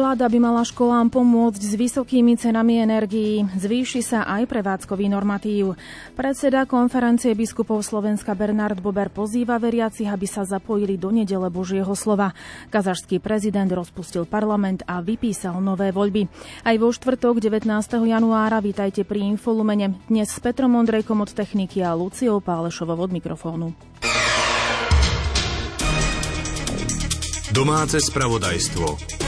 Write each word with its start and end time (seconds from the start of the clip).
Vláda 0.00 0.32
by 0.32 0.40
mala 0.40 0.64
školám 0.64 1.12
pomôcť 1.12 1.60
s 1.60 1.76
vysokými 1.76 2.32
cenami 2.32 2.80
energií. 2.80 3.44
Zvýši 3.44 4.00
sa 4.00 4.24
aj 4.24 4.48
prevádzkový 4.48 5.12
normatív. 5.12 5.76
Predseda 6.16 6.64
konferencie 6.64 7.36
biskupov 7.36 7.84
Slovenska 7.84 8.32
Bernard 8.32 8.80
Bober 8.80 9.12
pozýva 9.12 9.60
veriacich, 9.60 10.08
aby 10.08 10.24
sa 10.24 10.48
zapojili 10.48 10.96
do 10.96 11.12
nedele 11.12 11.52
Božieho 11.52 11.92
slova. 11.92 12.32
Kazašský 12.72 13.20
prezident 13.20 13.68
rozpustil 13.68 14.24
parlament 14.24 14.80
a 14.88 15.04
vypísal 15.04 15.60
nové 15.60 15.92
voľby. 15.92 16.32
Aj 16.64 16.80
vo 16.80 16.88
štvrtok 16.88 17.36
19. 17.36 17.68
januára 18.00 18.56
vítajte 18.64 19.04
pri 19.04 19.36
Infolumene. 19.36 20.00
Dnes 20.08 20.32
s 20.32 20.40
Petrom 20.40 20.80
Ondrejkom 20.80 21.20
od 21.20 21.28
techniky 21.36 21.84
a 21.84 21.92
Luciou 21.92 22.40
Pálešovou 22.40 22.96
od 22.96 23.12
mikrofónu. 23.12 23.76
Domáce 27.52 28.00
spravodajstvo. 28.00 29.20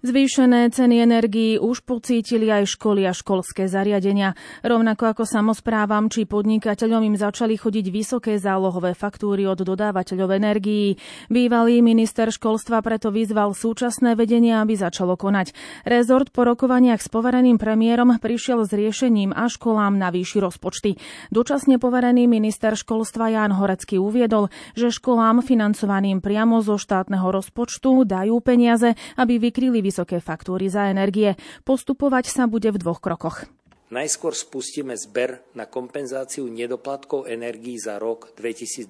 Zvýšené 0.00 0.72
ceny 0.72 1.04
energií 1.04 1.60
už 1.60 1.84
pocítili 1.84 2.48
aj 2.48 2.72
školy 2.72 3.04
a 3.04 3.12
školské 3.12 3.68
zariadenia. 3.68 4.32
Rovnako 4.64 5.12
ako 5.12 5.28
samozprávam 5.28 6.08
či 6.08 6.24
podnikateľom 6.24 7.04
im 7.04 7.20
začali 7.20 7.60
chodiť 7.60 7.92
vysoké 7.92 8.40
zálohové 8.40 8.96
faktúry 8.96 9.44
od 9.44 9.60
dodávateľov 9.60 10.40
energií. 10.40 10.96
Bývalý 11.28 11.84
minister 11.84 12.32
školstva 12.32 12.80
preto 12.80 13.12
vyzval 13.12 13.52
súčasné 13.52 14.16
vedenie, 14.16 14.56
aby 14.56 14.72
začalo 14.72 15.20
konať. 15.20 15.52
Rezort 15.84 16.32
po 16.32 16.48
rokovaniach 16.48 17.04
s 17.04 17.12
povereným 17.12 17.60
premiérom 17.60 18.16
prišiel 18.16 18.64
s 18.64 18.72
riešením 18.72 19.36
a 19.36 19.52
školám 19.52 20.00
navýši 20.00 20.40
rozpočty. 20.40 20.96
Dočasne 21.28 21.76
poverený 21.76 22.24
minister 22.24 22.72
školstva 22.72 23.36
Ján 23.36 23.52
Horecký 23.52 24.00
uviedol, 24.00 24.48
že 24.72 24.88
školám 24.88 25.44
financovaným 25.44 26.24
priamo 26.24 26.64
zo 26.64 26.80
štátneho 26.80 27.28
rozpočtu 27.28 28.08
dajú 28.08 28.40
peniaze, 28.40 28.96
aby 29.20 29.36
vykryli 29.36 29.89
vysoké 29.90 30.22
faktúry 30.22 30.70
za 30.70 30.86
energie. 30.86 31.34
Postupovať 31.66 32.30
sa 32.30 32.46
bude 32.46 32.70
v 32.70 32.78
dvoch 32.78 33.02
krokoch. 33.02 33.50
Najskôr 33.90 34.38
spustíme 34.38 34.94
zber 34.94 35.42
na 35.58 35.66
kompenzáciu 35.66 36.46
nedoplatkov 36.46 37.26
energií 37.26 37.74
za 37.74 37.98
rok 37.98 38.30
2022. 38.38 38.86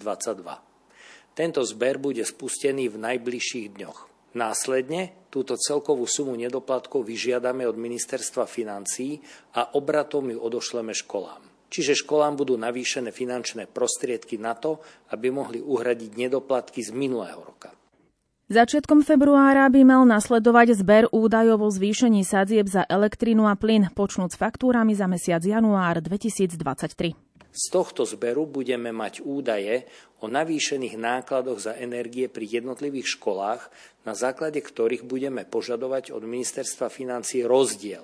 Tento 1.33 1.65
zber 1.65 1.97
bude 1.97 2.21
spustený 2.21 2.93
v 2.93 3.01
najbližších 3.01 3.81
dňoch. 3.81 3.99
Následne 4.37 5.27
túto 5.33 5.57
celkovú 5.57 6.05
sumu 6.05 6.37
nedoplatkov 6.37 7.09
vyžiadame 7.09 7.65
od 7.65 7.81
ministerstva 7.81 8.45
financí 8.45 9.25
a 9.57 9.73
obratom 9.73 10.29
ju 10.31 10.39
odošleme 10.39 10.93
školám. 10.93 11.49
Čiže 11.73 12.05
školám 12.05 12.37
budú 12.37 12.61
navýšené 12.61 13.09
finančné 13.09 13.73
prostriedky 13.73 14.37
na 14.37 14.53
to, 14.53 14.85
aby 15.17 15.33
mohli 15.33 15.65
uhradiť 15.65 16.13
nedoplatky 16.13 16.85
z 16.85 16.93
minulého 16.93 17.41
roka. 17.41 17.73
Začiatkom 18.51 19.07
februára 19.07 19.71
by 19.71 19.87
mal 19.87 20.03
nasledovať 20.03 20.83
zber 20.83 21.07
údajov 21.15 21.63
o 21.63 21.71
zvýšení 21.71 22.27
sadzieb 22.27 22.67
za 22.67 22.83
elektrinu 22.83 23.47
a 23.47 23.55
plyn, 23.55 23.95
počnúť 23.95 24.35
s 24.35 24.41
faktúrami 24.43 24.91
za 24.91 25.07
mesiac 25.07 25.39
január 25.39 26.03
2023. 26.03 27.15
Z 27.47 27.65
tohto 27.71 28.03
zberu 28.03 28.51
budeme 28.51 28.91
mať 28.91 29.23
údaje 29.23 29.87
o 30.19 30.27
navýšených 30.27 30.99
nákladoch 30.99 31.63
za 31.63 31.79
energie 31.79 32.27
pri 32.27 32.59
jednotlivých 32.59 33.23
školách, 33.23 33.71
na 34.03 34.19
základe 34.19 34.59
ktorých 34.59 35.07
budeme 35.07 35.47
požadovať 35.47 36.11
od 36.11 36.27
ministerstva 36.27 36.91
financí 36.91 37.47
rozdiel 37.47 38.03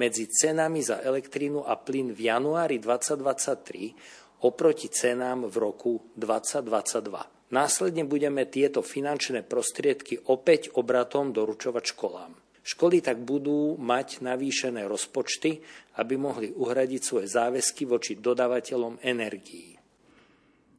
medzi 0.00 0.24
cenami 0.24 0.80
za 0.80 1.04
elektrínu 1.04 1.68
a 1.68 1.76
plyn 1.76 2.16
v 2.16 2.32
januári 2.32 2.80
2023 2.80 4.40
oproti 4.40 4.88
cenám 4.88 5.52
v 5.52 5.56
roku 5.60 6.00
2022. 6.16 7.41
Následne 7.52 8.08
budeme 8.08 8.48
tieto 8.48 8.80
finančné 8.80 9.44
prostriedky 9.44 10.24
opäť 10.32 10.72
obratom 10.72 11.36
doručovať 11.36 11.84
školám. 11.92 12.32
Školy 12.64 13.04
tak 13.04 13.20
budú 13.20 13.76
mať 13.76 14.24
navýšené 14.24 14.88
rozpočty, 14.88 15.60
aby 16.00 16.14
mohli 16.16 16.48
uhradiť 16.48 17.00
svoje 17.04 17.26
záväzky 17.28 17.84
voči 17.84 18.16
dodávateľom 18.16 19.04
energií. 19.04 19.76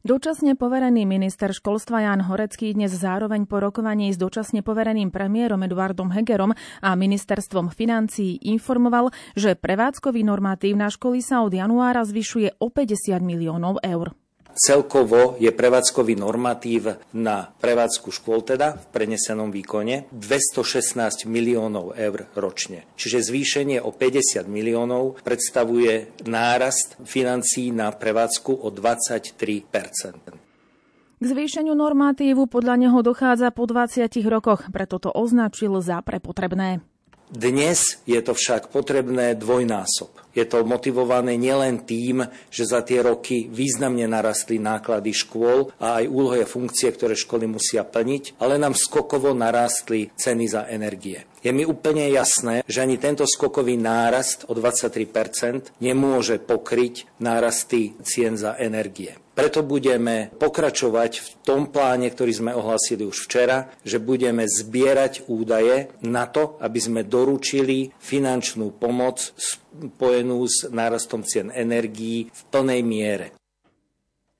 Dočasne 0.03 0.59
poverený 0.59 1.07
minister 1.07 1.55
školstva 1.55 2.03
Jan 2.03 2.27
Horecký 2.27 2.75
dnes 2.75 2.91
zároveň 2.91 3.47
po 3.47 3.63
rokovaní 3.63 4.11
s 4.11 4.19
dočasne 4.19 4.59
povereným 4.59 5.15
premiérom 5.15 5.63
Eduardom 5.63 6.11
Hegerom 6.11 6.51
a 6.83 6.89
ministerstvom 6.91 7.71
financií 7.71 8.35
informoval, 8.49 9.15
že 9.37 9.55
prevádzkový 9.55 10.27
normatív 10.27 10.75
na 10.75 10.91
školy 10.91 11.23
sa 11.23 11.39
od 11.45 11.55
januára 11.55 12.03
zvyšuje 12.03 12.59
o 12.59 12.67
50 12.67 13.15
miliónov 13.23 13.79
eur. 13.79 14.11
Celkovo 14.53 15.35
je 15.41 15.49
prevádzkový 15.49 16.13
normatív 16.17 17.01
na 17.17 17.49
prevádzku 17.57 18.13
škôl 18.13 18.45
teda 18.45 18.77
v 18.77 18.85
prenesenom 18.93 19.49
výkone 19.49 20.05
216 20.13 21.25
miliónov 21.25 21.97
eur 21.97 22.29
ročne. 22.37 22.85
Čiže 22.93 23.33
zvýšenie 23.33 23.81
o 23.81 23.89
50 23.89 24.45
miliónov 24.45 25.25
predstavuje 25.25 26.13
nárast 26.29 27.01
financií 27.01 27.73
na 27.73 27.89
prevádzku 27.89 28.61
o 28.61 28.69
23 28.69 29.65
k 31.23 31.31
zvýšeniu 31.31 31.71
normatívu 31.71 32.51
podľa 32.51 32.75
neho 32.75 32.99
dochádza 32.99 33.55
po 33.55 33.63
20 33.63 34.11
rokoch, 34.27 34.67
preto 34.75 34.99
to 34.99 35.07
označil 35.07 35.79
za 35.79 36.03
prepotrebné. 36.03 36.83
Dnes 37.31 38.03
je 38.03 38.19
to 38.19 38.35
však 38.35 38.67
potrebné 38.75 39.31
dvojnásob. 39.39 40.22
Je 40.33 40.45
to 40.49 40.65
motivované 40.65 41.37
nielen 41.37 41.85
tým, 41.85 42.25
že 42.49 42.65
za 42.65 42.81
tie 42.81 43.05
roky 43.05 43.47
významne 43.47 44.09
narastli 44.09 44.57
náklady 44.57 45.13
škôl 45.13 45.69
a 45.77 46.01
aj 46.01 46.09
úlohy 46.09 46.41
a 46.41 46.49
funkcie, 46.49 46.89
ktoré 46.89 47.13
školy 47.13 47.45
musia 47.45 47.85
plniť, 47.85 48.41
ale 48.41 48.57
nám 48.57 48.73
skokovo 48.73 49.31
narastli 49.37 50.09
ceny 50.17 50.45
za 50.49 50.65
energie. 50.69 51.29
Je 51.43 51.51
mi 51.51 51.67
úplne 51.67 52.07
jasné, 52.07 52.63
že 52.63 52.79
ani 52.79 52.95
tento 52.95 53.27
skokový 53.27 53.75
nárast 53.75 54.47
o 54.47 54.55
23% 54.55 55.75
nemôže 55.83 56.39
pokryť 56.39 57.19
nárasty 57.19 57.99
cien 57.99 58.39
za 58.39 58.55
energie. 58.55 59.19
Preto 59.33 59.65
budeme 59.65 60.29
pokračovať 60.37 61.11
v 61.19 61.27
tom 61.41 61.73
pláne, 61.73 62.05
ktorý 62.05 62.31
sme 62.37 62.51
ohlasili 62.53 63.01
už 63.01 63.25
včera, 63.25 63.73
že 63.81 63.97
budeme 63.97 64.45
zbierať 64.45 65.25
údaje 65.25 65.89
na 66.05 66.29
to, 66.29 66.55
aby 66.61 66.77
sme 66.77 67.01
doručili 67.01 67.89
finančnú 67.97 68.77
pomoc 68.77 69.33
spojenú 69.73 70.45
s 70.45 70.69
nárastom 70.69 71.25
cien 71.25 71.49
energií 71.49 72.29
v 72.29 72.41
plnej 72.53 72.81
miere. 72.85 73.27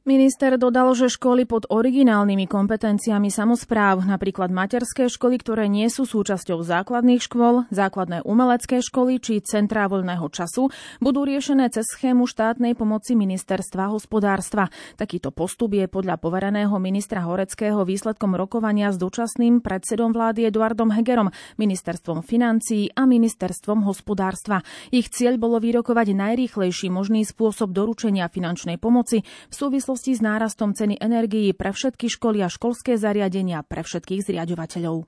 Minister 0.04 0.60
dodal, 0.60 0.92
že 1.00 1.08
školy 1.08 1.48
pod 1.48 1.64
originálnymi 1.72 2.44
kompetenciami 2.52 3.32
samozpráv, 3.32 4.04
napríklad 4.04 4.52
materské 4.52 5.08
školy, 5.08 5.40
ktoré 5.40 5.72
nie 5.72 5.88
sú 5.88 6.04
súčasťou 6.04 6.60
základných 6.60 7.24
škôl, 7.24 7.64
základné 7.72 8.20
umelecké 8.28 8.84
školy 8.84 9.24
či 9.24 9.40
centrá 9.40 9.88
voľného 9.88 10.28
času, 10.28 10.68
budú 11.00 11.24
riešené 11.24 11.72
cez 11.72 11.88
schému 11.88 12.28
štátnej 12.28 12.76
pomoci 12.76 13.16
ministerstva 13.16 13.96
hospodárstva. 13.96 14.68
Takýto 15.00 15.32
postup 15.32 15.72
je 15.72 15.88
podľa 15.88 16.20
povereného 16.20 16.76
ministra 16.84 17.24
Horeckého 17.24 17.88
výsledkom 17.88 18.36
rokovania 18.36 18.92
s 18.92 19.00
dočasným 19.00 19.64
predsedom 19.64 20.12
vlády 20.12 20.52
Eduardom 20.52 20.92
Hegerom, 20.92 21.32
ministerstvom 21.56 22.28
financií 22.28 22.92
a 22.92 23.08
ministerstvom 23.08 23.88
hospodárstva. 23.88 24.68
Ich 24.92 25.16
cieľ 25.16 25.40
bolo 25.40 25.64
vyrokovať 25.64 26.12
najrýchlejší 26.12 26.92
možný 26.92 27.24
spôsob 27.24 27.72
doručenia 27.72 28.28
finančnej 28.28 28.76
pomoci 28.76 29.24
v 29.24 29.56
súvislosti 29.56 29.93
súvislosti 29.94 30.18
s 30.18 30.26
nárastom 30.26 30.74
ceny 30.74 30.98
energií 30.98 31.54
pre 31.54 31.70
všetky 31.70 32.10
školy 32.10 32.42
a 32.42 32.50
školské 32.50 32.98
zariadenia 32.98 33.62
pre 33.62 33.86
všetkých 33.86 34.26
zriadovateľov. 34.26 35.06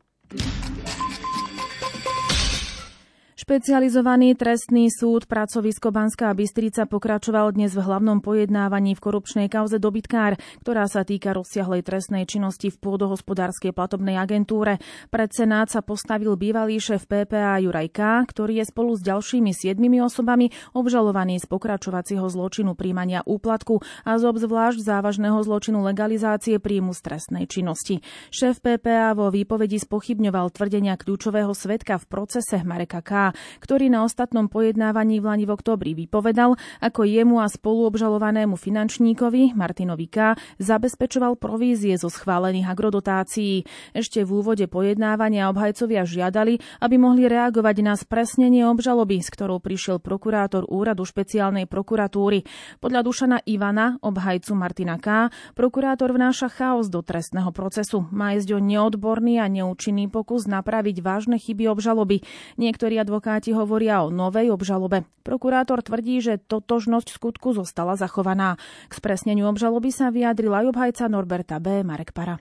Špecializovaný 3.45 4.33
trestný 4.33 4.89
súd 4.89 5.29
pracovisko 5.29 5.93
Banská 5.93 6.33
Bystrica 6.33 6.89
pokračoval 6.89 7.53
dnes 7.53 7.77
v 7.77 7.85
hlavnom 7.85 8.17
pojednávaní 8.17 8.97
v 8.97 9.03
korupčnej 9.05 9.53
kauze 9.53 9.77
dobytkár, 9.77 10.41
ktorá 10.65 10.89
sa 10.89 11.05
týka 11.05 11.29
rozsiahlej 11.29 11.85
trestnej 11.85 12.25
činnosti 12.25 12.73
v 12.73 12.81
pôdohospodárskej 12.81 13.69
platobnej 13.69 14.17
agentúre. 14.17 14.81
Pred 15.13 15.29
Senát 15.29 15.69
sa 15.69 15.85
postavil 15.85 16.33
bývalý 16.33 16.81
šéf 16.81 17.05
PPA 17.05 17.61
Juraj 17.61 17.93
K., 17.93 18.25
ktorý 18.25 18.65
je 18.65 18.65
spolu 18.65 18.97
s 18.97 19.05
ďalšími 19.05 19.53
siedmimi 19.53 20.01
osobami 20.01 20.49
obžalovaný 20.73 21.37
z 21.37 21.45
pokračovacieho 21.45 22.25
zločinu 22.25 22.73
príjmania 22.73 23.21
úplatku 23.29 23.77
a 24.09 24.17
z 24.17 24.25
obzvlášť 24.25 24.81
závažného 24.81 25.37
zločinu 25.45 25.85
legalizácie 25.85 26.57
príjmu 26.57 26.97
z 26.97 27.13
trestnej 27.13 27.45
činnosti. 27.45 28.01
Šéf 28.33 28.57
PPA 28.57 29.13
vo 29.13 29.29
výpovedi 29.29 29.77
spochybňoval 29.77 30.49
tvrdenia 30.49 30.97
kľúčového 30.97 31.53
svetka 31.53 32.01
v 32.01 32.05
procese 32.09 32.65
Mareka 32.65 33.05
K 33.05 33.34
ktorý 33.59 33.91
na 33.91 34.07
ostatnom 34.07 34.47
pojednávaní 34.47 35.19
v 35.19 35.25
Lani 35.27 35.45
v 35.45 35.53
oktobri 35.53 35.91
vypovedal, 35.93 36.55
ako 36.79 37.01
jemu 37.03 37.43
a 37.43 37.47
spoluobžalovanému 37.51 38.55
finančníkovi 38.55 39.53
Martinovi 39.53 40.07
K. 40.07 40.39
zabezpečoval 40.57 41.37
provízie 41.37 41.97
zo 41.99 42.07
schválených 42.07 42.71
agrodotácií. 42.71 43.67
Ešte 43.91 44.23
v 44.23 44.31
úvode 44.31 44.65
pojednávania 44.71 45.51
obhajcovia 45.51 46.07
žiadali, 46.07 46.57
aby 46.81 46.95
mohli 46.95 47.27
reagovať 47.27 47.75
na 47.83 47.93
spresnenie 47.99 48.63
obžaloby, 48.65 49.19
s 49.19 49.29
ktorou 49.29 49.59
prišiel 49.59 49.99
prokurátor 49.99 50.65
úradu 50.71 51.03
špeciálnej 51.03 51.67
prokuratúry. 51.67 52.47
Podľa 52.79 53.01
Dušana 53.03 53.37
Ivana, 53.45 53.99
obhajcu 53.99 54.53
Martina 54.55 54.95
K., 55.01 55.33
prokurátor 55.53 56.15
vnáša 56.15 56.47
chaos 56.47 56.87
do 56.87 57.03
trestného 57.03 57.51
procesu. 57.51 58.07
Má 58.13 58.37
jesť 58.37 58.55
o 58.55 58.59
neodborný 58.63 59.41
a 59.41 59.51
neúčinný 59.51 60.07
pokus 60.07 60.47
napraviť 60.47 61.03
vážne 61.03 61.37
chyby 61.41 61.67
obžaloby. 61.67 62.23
Niektorí 62.55 62.95
advokáti 62.95 63.24
hovoria 63.53 64.05
o 64.05 64.13
novej 64.13 64.53
obžalobe. 64.53 65.03
Prokurátor 65.25 65.81
tvrdí, 65.81 66.21
že 66.21 66.37
totožnosť 66.37 67.17
skutku 67.17 67.57
zostala 67.57 67.97
zachovaná. 67.97 68.61
K 68.87 68.93
spresneniu 68.93 69.49
obžaloby 69.49 69.89
sa 69.89 70.13
vyjadril 70.13 70.53
aj 70.53 70.65
obhajca 70.69 71.09
Norberta 71.09 71.57
B. 71.57 71.81
Marek 71.81 72.13
Para. 72.13 72.37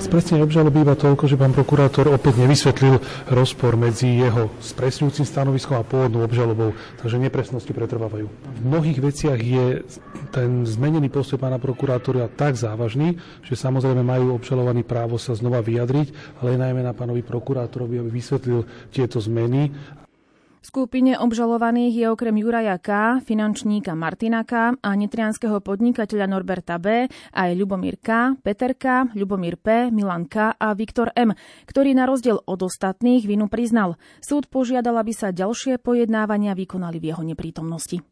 Spresnenie 0.00 0.48
obžaloby 0.48 0.80
iba 0.80 0.96
toľko, 0.96 1.28
že 1.28 1.36
pán 1.36 1.52
prokurátor 1.52 2.08
opäť 2.08 2.40
nevysvetlil 2.40 3.04
rozpor 3.28 3.76
medzi 3.76 4.16
jeho 4.16 4.48
spresňujúcim 4.64 5.28
stanoviskom 5.28 5.76
a 5.76 5.84
pôvodnou 5.84 6.24
obžalobou, 6.24 6.72
takže 6.96 7.20
nepresnosti 7.20 7.68
pretrvávajú. 7.76 8.32
V 8.32 8.60
mnohých 8.64 8.96
veciach 8.96 9.36
je 9.36 9.84
ten 10.32 10.64
zmenený 10.64 11.12
postoj 11.12 11.36
pána 11.36 11.60
prokurátora 11.60 12.32
tak 12.32 12.56
závažný, 12.56 13.20
že 13.44 13.60
samozrejme 13.60 14.00
majú 14.00 14.40
obžalovaní 14.40 14.88
právo 14.88 15.20
sa 15.20 15.36
znova 15.36 15.60
vyjadriť, 15.60 16.40
ale 16.40 16.56
najmä 16.56 16.80
na 16.80 16.96
pánovi 16.96 17.20
prokurátorovi, 17.20 18.00
aby 18.00 18.08
vysvetlil 18.08 18.64
tieto 18.88 19.20
zmeny 19.20 19.68
skupine 20.68 21.16
obžalovaných 21.16 21.96
je 21.96 22.06
okrem 22.12 22.36
Juraja 22.36 22.76
K., 22.76 23.24
finančníka 23.24 23.96
Martina 23.96 24.44
K. 24.44 24.76
a 24.76 24.90
nitrianského 24.92 25.64
podnikateľa 25.64 26.28
Norberta 26.28 26.76
B. 26.76 27.08
aj 27.32 27.50
Ľubomír 27.56 27.96
K., 27.96 28.36
Peter 28.44 28.76
K., 28.76 29.08
Ľubomír 29.16 29.56
P., 29.56 29.88
Milan 29.88 30.28
K. 30.28 30.52
a 30.52 30.76
Viktor 30.76 31.08
M., 31.16 31.32
ktorý 31.64 31.96
na 31.96 32.04
rozdiel 32.04 32.36
od 32.44 32.60
ostatných 32.60 33.24
vinu 33.24 33.48
priznal. 33.48 33.96
Súd 34.20 34.52
požiadal, 34.52 35.00
aby 35.00 35.16
sa 35.16 35.32
ďalšie 35.32 35.80
pojednávania 35.80 36.52
vykonali 36.52 37.00
v 37.00 37.16
jeho 37.16 37.22
neprítomnosti. 37.24 38.04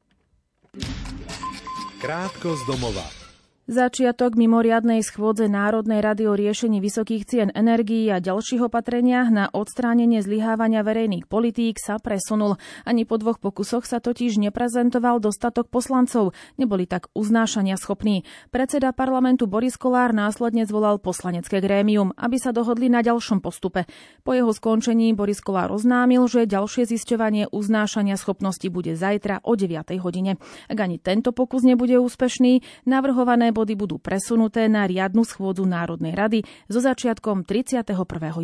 Krátko 2.00 2.56
z 2.56 2.62
domova. 2.64 3.25
Začiatok 3.66 4.38
mimoriadnej 4.38 5.02
schôdze 5.02 5.50
Národnej 5.50 5.98
rady 5.98 6.30
o 6.30 6.38
riešení 6.38 6.78
vysokých 6.78 7.26
cien 7.26 7.48
energií 7.50 8.06
a 8.14 8.22
ďalších 8.22 8.62
opatreniach 8.70 9.26
na 9.34 9.50
odstránenie 9.50 10.22
zlyhávania 10.22 10.86
verejných 10.86 11.26
politík 11.26 11.74
sa 11.82 11.98
presunul. 11.98 12.62
Ani 12.86 13.02
po 13.02 13.18
dvoch 13.18 13.42
pokusoch 13.42 13.82
sa 13.82 13.98
totiž 13.98 14.38
neprezentoval 14.38 15.18
dostatok 15.18 15.66
poslancov, 15.66 16.30
neboli 16.62 16.86
tak 16.86 17.10
uznášania 17.10 17.74
schopní. 17.74 18.22
Predseda 18.54 18.94
parlamentu 18.94 19.50
Boris 19.50 19.74
Kolár 19.74 20.14
následne 20.14 20.62
zvolal 20.62 21.02
poslanecké 21.02 21.58
grémium, 21.58 22.14
aby 22.14 22.38
sa 22.38 22.54
dohodli 22.54 22.86
na 22.86 23.02
ďalšom 23.02 23.42
postupe. 23.42 23.90
Po 24.22 24.30
jeho 24.30 24.54
skončení 24.54 25.10
Boris 25.10 25.42
Kolár 25.42 25.74
oznámil, 25.74 26.22
že 26.30 26.46
ďalšie 26.46 26.86
zisťovanie 26.86 27.50
uznášania 27.50 28.14
schopnosti 28.14 28.70
bude 28.70 28.94
zajtra 28.94 29.42
o 29.42 29.58
9. 29.58 29.74
hodine. 29.98 30.38
Ak 30.70 30.78
ani 30.78 31.02
tento 31.02 31.34
pokus 31.34 31.66
nebude 31.66 31.98
úspešný, 31.98 32.86
navrhované 32.86 33.55
body 33.56 33.72
budú 33.72 33.96
presunuté 33.96 34.68
na 34.68 34.84
riadnu 34.84 35.24
schôdzu 35.24 35.64
Národnej 35.64 36.12
rady 36.12 36.44
so 36.68 36.84
začiatkom 36.84 37.48
31. 37.48 37.88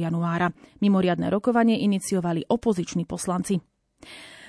januára. 0.01 0.57
Mimoriadne 0.81 1.29
rokovanie 1.29 1.85
iniciovali 1.85 2.49
opoziční 2.49 3.05
poslanci. 3.05 3.61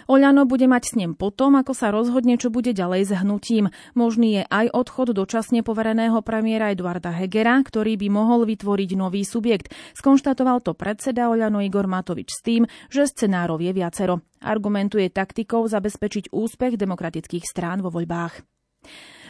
Oľano 0.03 0.43
bude 0.43 0.67
mať 0.67 0.83
s 0.83 0.93
ním 0.99 1.15
potom, 1.15 1.55
ako 1.55 1.71
sa 1.71 1.87
rozhodne, 1.87 2.35
čo 2.35 2.51
bude 2.51 2.75
ďalej 2.75 3.01
s 3.07 3.11
hnutím. 3.15 3.71
Možný 3.95 4.41
je 4.41 4.43
aj 4.51 4.75
odchod 4.75 5.15
dočasne 5.15 5.63
povereného 5.63 6.19
premiéra 6.19 6.75
Eduarda 6.75 7.15
Hegera, 7.15 7.55
ktorý 7.63 7.95
by 7.95 8.07
mohol 8.11 8.43
vytvoriť 8.43 8.89
nový 8.99 9.23
subjekt. 9.23 9.71
Skonštatoval 9.95 10.59
to 10.59 10.75
predseda 10.75 11.31
Oľano 11.31 11.63
Igor 11.63 11.87
Matovič 11.87 12.35
s 12.35 12.43
tým, 12.43 12.67
že 12.91 13.07
scenárov 13.07 13.63
je 13.63 13.71
viacero. 13.71 14.19
Argumentuje 14.43 15.07
taktikou 15.07 15.63
zabezpečiť 15.71 16.35
úspech 16.35 16.75
demokratických 16.75 17.47
strán 17.47 17.79
vo 17.79 17.87
voľbách. 17.87 18.43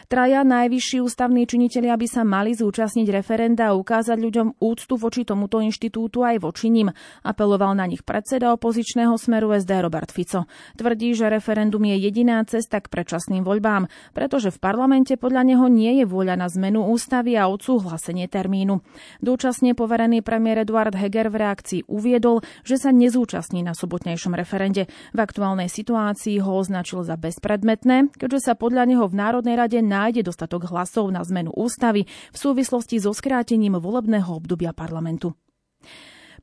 Traja 0.04 0.44
najvyšší 0.44 1.00
ústavní 1.00 1.48
činitelia 1.48 1.96
by 1.96 2.04
sa 2.04 2.22
mali 2.28 2.52
zúčastniť 2.52 3.08
referenda 3.08 3.72
a 3.72 3.76
ukázať 3.76 4.20
ľuďom 4.20 4.48
úctu 4.60 5.00
voči 5.00 5.24
tomuto 5.24 5.64
inštitútu 5.64 6.20
aj 6.20 6.44
voči 6.44 6.68
ním. 6.68 6.92
Apeloval 7.24 7.72
na 7.72 7.88
nich 7.88 8.04
predseda 8.04 8.52
opozičného 8.52 9.16
smeru 9.16 9.56
SD 9.56 9.80
Robert 9.80 10.12
Fico. 10.12 10.44
Tvrdí, 10.76 11.16
že 11.16 11.32
referendum 11.32 11.80
je 11.88 11.96
jediná 11.96 12.44
cesta 12.44 12.84
k 12.84 12.92
predčasným 12.92 13.40
voľbám, 13.48 13.88
pretože 14.12 14.52
v 14.52 14.60
parlamente 14.60 15.16
podľa 15.16 15.42
neho 15.48 15.66
nie 15.72 16.00
je 16.00 16.04
vôľa 16.04 16.36
na 16.36 16.52
zmenu 16.52 16.84
ústavy 16.84 17.40
a 17.40 17.48
odsúhlasenie 17.48 18.28
termínu. 18.28 18.84
Dúčasne 19.24 19.72
poverený 19.72 20.20
premiér 20.20 20.68
Eduard 20.68 20.92
Heger 20.92 21.32
v 21.32 21.40
reakcii 21.40 21.80
uviedol, 21.88 22.44
že 22.60 22.76
sa 22.76 22.92
nezúčastní 22.92 23.64
na 23.64 23.72
sobotnejšom 23.72 24.36
referende. 24.36 24.84
V 25.16 25.18
aktuálnej 25.18 25.72
situácii 25.72 26.44
ho 26.44 26.60
označil 26.60 27.08
za 27.08 27.16
bezpredmetné, 27.16 28.12
keďže 28.20 28.52
sa 28.52 28.52
podľa 28.52 28.84
neho 28.84 29.04
v 29.08 29.16
Národnej 29.16 29.56
rade 29.56 29.80
nájde 29.94 30.26
dostatok 30.26 30.66
hlasov 30.74 31.06
na 31.14 31.22
zmenu 31.22 31.54
ústavy 31.54 32.10
v 32.10 32.36
súvislosti 32.36 32.98
so 32.98 33.14
skrátením 33.14 33.78
volebného 33.78 34.34
obdobia 34.34 34.74
parlamentu. 34.74 35.38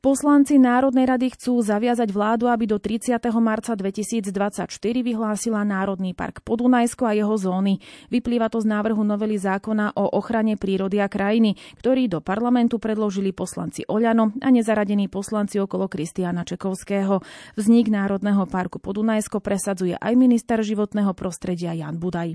Poslanci 0.02 0.58
Národnej 0.58 1.06
rady 1.06 1.30
chcú 1.30 1.62
zaviazať 1.62 2.10
vládu, 2.10 2.50
aby 2.50 2.66
do 2.66 2.82
30. 2.82 3.22
marca 3.38 3.78
2024 3.78 4.66
vyhlásila 4.98 5.62
Národný 5.62 6.10
park 6.10 6.42
Podunajsko 6.42 7.06
a 7.06 7.14
jeho 7.14 7.30
zóny. 7.38 7.78
Vyplýva 8.10 8.50
to 8.50 8.58
z 8.58 8.66
návrhu 8.66 8.98
novely 9.06 9.38
zákona 9.38 9.94
o 9.94 10.10
ochrane 10.18 10.58
prírody 10.58 10.98
a 10.98 11.06
krajiny, 11.06 11.54
ktorý 11.78 12.10
do 12.10 12.18
parlamentu 12.18 12.82
predložili 12.82 13.30
poslanci 13.30 13.86
Oľano 13.86 14.34
a 14.42 14.50
nezaradení 14.50 15.06
poslanci 15.06 15.62
okolo 15.62 15.86
Kristiana 15.86 16.42
Čekovského. 16.42 17.22
Vznik 17.54 17.86
Národného 17.86 18.42
parku 18.50 18.82
Podunajsko 18.82 19.38
presadzuje 19.38 19.94
aj 19.94 20.18
minister 20.18 20.58
životného 20.66 21.14
prostredia 21.14 21.78
Jan 21.78 22.02
Budaj. 22.02 22.34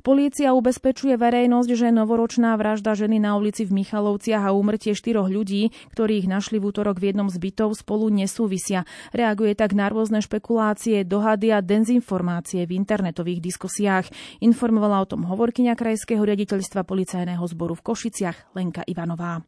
Polícia 0.00 0.56
ubezpečuje 0.56 1.20
verejnosť, 1.20 1.70
že 1.76 1.88
novoročná 1.92 2.56
vražda 2.56 2.96
ženy 2.96 3.20
na 3.20 3.36
ulici 3.36 3.68
v 3.68 3.84
Michalovciach 3.84 4.48
a 4.48 4.56
úmrtie 4.56 4.96
štyroch 4.96 5.28
ľudí, 5.28 5.76
ktorých 5.92 6.24
našli 6.24 6.56
v 6.56 6.72
útorok 6.72 6.96
v 6.96 7.12
jednom 7.12 7.28
z 7.28 7.36
bytov, 7.36 7.76
spolu 7.76 8.08
nesúvisia. 8.08 8.88
Reaguje 9.12 9.52
tak 9.52 9.76
na 9.76 9.92
rôzne 9.92 10.24
špekulácie, 10.24 11.04
dohady 11.04 11.52
a 11.52 11.60
dezinformácie 11.60 12.64
v 12.64 12.80
internetových 12.80 13.44
diskusiách. 13.44 14.08
Informovala 14.40 15.04
o 15.04 15.10
tom 15.10 15.28
hovorkyňa 15.28 15.76
Krajského 15.76 16.24
riaditeľstva 16.24 16.80
policajného 16.88 17.44
zboru 17.44 17.76
v 17.76 17.84
Košiciach 17.84 18.56
Lenka 18.56 18.80
Ivanová. 18.88 19.44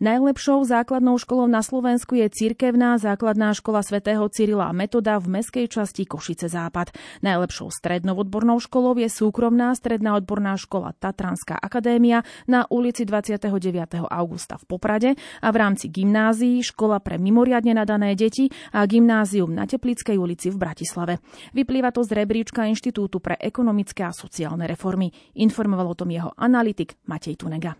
Najlepšou 0.00 0.64
základnou 0.64 1.20
školou 1.20 1.44
na 1.44 1.60
Slovensku 1.60 2.16
je 2.16 2.24
cirkevná 2.32 2.96
základná 2.96 3.52
škola 3.52 3.84
svätého 3.84 4.24
Cyrila 4.32 4.72
Metoda 4.72 5.20
v 5.20 5.28
meskej 5.28 5.68
časti 5.68 6.08
Košice 6.08 6.48
Západ. 6.48 6.96
Najlepšou 7.20 7.68
strednou 7.68 8.16
odbornou 8.16 8.56
školou 8.64 8.96
je 8.96 9.12
súkromná 9.12 9.76
stredná 9.76 10.16
odborná 10.16 10.56
škola 10.56 10.96
Tatranská 10.96 11.60
akadémia 11.60 12.24
na 12.48 12.64
ulici 12.72 13.04
29. 13.04 13.52
augusta 14.08 14.56
v 14.56 14.64
Poprade 14.64 15.10
a 15.44 15.48
v 15.52 15.56
rámci 15.60 15.92
gymnázií 15.92 16.64
škola 16.64 17.04
pre 17.04 17.20
mimoriadne 17.20 17.76
nadané 17.76 18.16
deti 18.16 18.48
a 18.72 18.88
gymnázium 18.88 19.52
na 19.52 19.68
Teplickej 19.68 20.16
ulici 20.16 20.48
v 20.48 20.56
Bratislave. 20.56 21.20
Vyplýva 21.52 21.92
to 21.92 22.00
z 22.00 22.16
rebríčka 22.16 22.64
Inštitútu 22.64 23.20
pre 23.20 23.36
ekonomické 23.36 24.08
a 24.08 24.16
sociálne 24.16 24.64
reformy. 24.64 25.12
Informoval 25.44 25.92
o 25.92 25.98
tom 26.00 26.08
jeho 26.08 26.32
analytik 26.40 26.96
Matej 27.04 27.36
Tunega. 27.36 27.76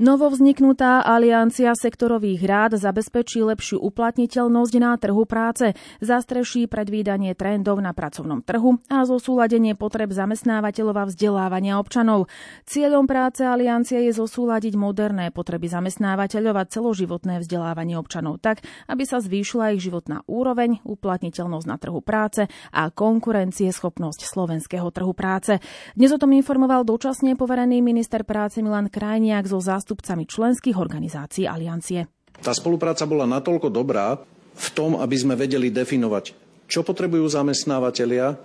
Novovzniknutá 0.00 1.04
aliancia 1.04 1.76
sektorových 1.76 2.40
rád 2.48 2.80
zabezpečí 2.80 3.44
lepšiu 3.44 3.84
uplatniteľnosť 3.84 4.74
na 4.80 4.96
trhu 4.96 5.28
práce, 5.28 5.76
zastreší 6.00 6.72
predvídanie 6.72 7.36
trendov 7.36 7.84
na 7.84 7.92
pracovnom 7.92 8.40
trhu 8.40 8.80
a 8.88 9.04
zosúladenie 9.04 9.76
potreb 9.76 10.08
zamestnávateľov 10.08 10.96
a 10.96 11.04
vzdelávania 11.04 11.76
občanov. 11.76 12.32
Cieľom 12.64 13.04
práce 13.04 13.44
aliancie 13.44 14.08
je 14.08 14.16
zosúladiť 14.16 14.72
moderné 14.72 15.28
potreby 15.36 15.68
zamestnávateľov 15.68 16.54
a 16.56 16.64
celoživotné 16.64 17.44
vzdelávanie 17.44 18.00
občanov 18.00 18.40
tak, 18.40 18.64
aby 18.88 19.04
sa 19.04 19.20
zvýšila 19.20 19.76
ich 19.76 19.84
životná 19.84 20.24
úroveň, 20.24 20.80
uplatniteľnosť 20.80 21.66
na 21.68 21.76
trhu 21.76 22.00
práce 22.00 22.48
a 22.72 22.88
konkurencieschopnosť 22.88 24.24
slovenského 24.24 24.88
trhu 24.96 25.12
práce. 25.12 25.60
Dnes 25.92 26.08
o 26.08 26.16
tom 26.16 26.32
informoval 26.32 26.88
dočasne 26.88 27.36
poverený 27.36 27.84
minister 27.84 28.24
práce 28.24 28.64
Milan 28.64 28.88
Krajniak 28.88 29.44
zo 29.44 29.60
zástupcov 29.60 29.89
zástupcami 29.90 30.22
členských 30.22 30.78
organizácií 30.78 31.50
aliancie. 31.50 32.06
Tá 32.38 32.54
spolupráca 32.54 33.02
bola 33.10 33.26
natoľko 33.26 33.74
dobrá 33.74 34.22
v 34.54 34.68
tom, 34.70 34.94
aby 34.94 35.18
sme 35.18 35.34
vedeli 35.34 35.66
definovať, 35.66 36.30
čo 36.70 36.86
potrebujú 36.86 37.26
zamestnávateľia 37.26 38.38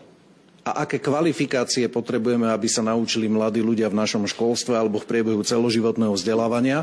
a 0.66 0.72
aké 0.82 0.98
kvalifikácie 0.98 1.86
potrebujeme, 1.94 2.50
aby 2.50 2.66
sa 2.66 2.82
naučili 2.82 3.30
mladí 3.30 3.62
ľudia 3.62 3.94
v 3.94 4.00
našom 4.02 4.25
školstve 4.25 4.74
alebo 4.74 4.98
v 4.98 5.06
priebehu 5.06 5.46
celoživotného 5.46 6.18
vzdelávania, 6.18 6.82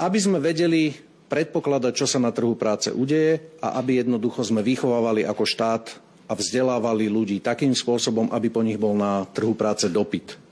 aby 0.00 0.16
sme 0.16 0.40
vedeli 0.40 0.96
predpokladať, 1.28 1.92
čo 1.92 2.08
sa 2.08 2.16
na 2.16 2.32
trhu 2.32 2.56
práce 2.56 2.88
udeje 2.88 3.60
a 3.60 3.76
aby 3.76 4.00
jednoducho 4.00 4.40
sme 4.40 4.64
vychovávali 4.64 5.28
ako 5.28 5.44
štát 5.44 5.84
a 6.24 6.32
vzdelávali 6.32 7.12
ľudí 7.12 7.44
takým 7.44 7.76
spôsobom, 7.76 8.32
aby 8.32 8.48
po 8.48 8.64
nich 8.64 8.80
bol 8.80 8.96
na 8.96 9.28
trhu 9.36 9.52
práce 9.52 9.84
dopyt. 9.92 10.47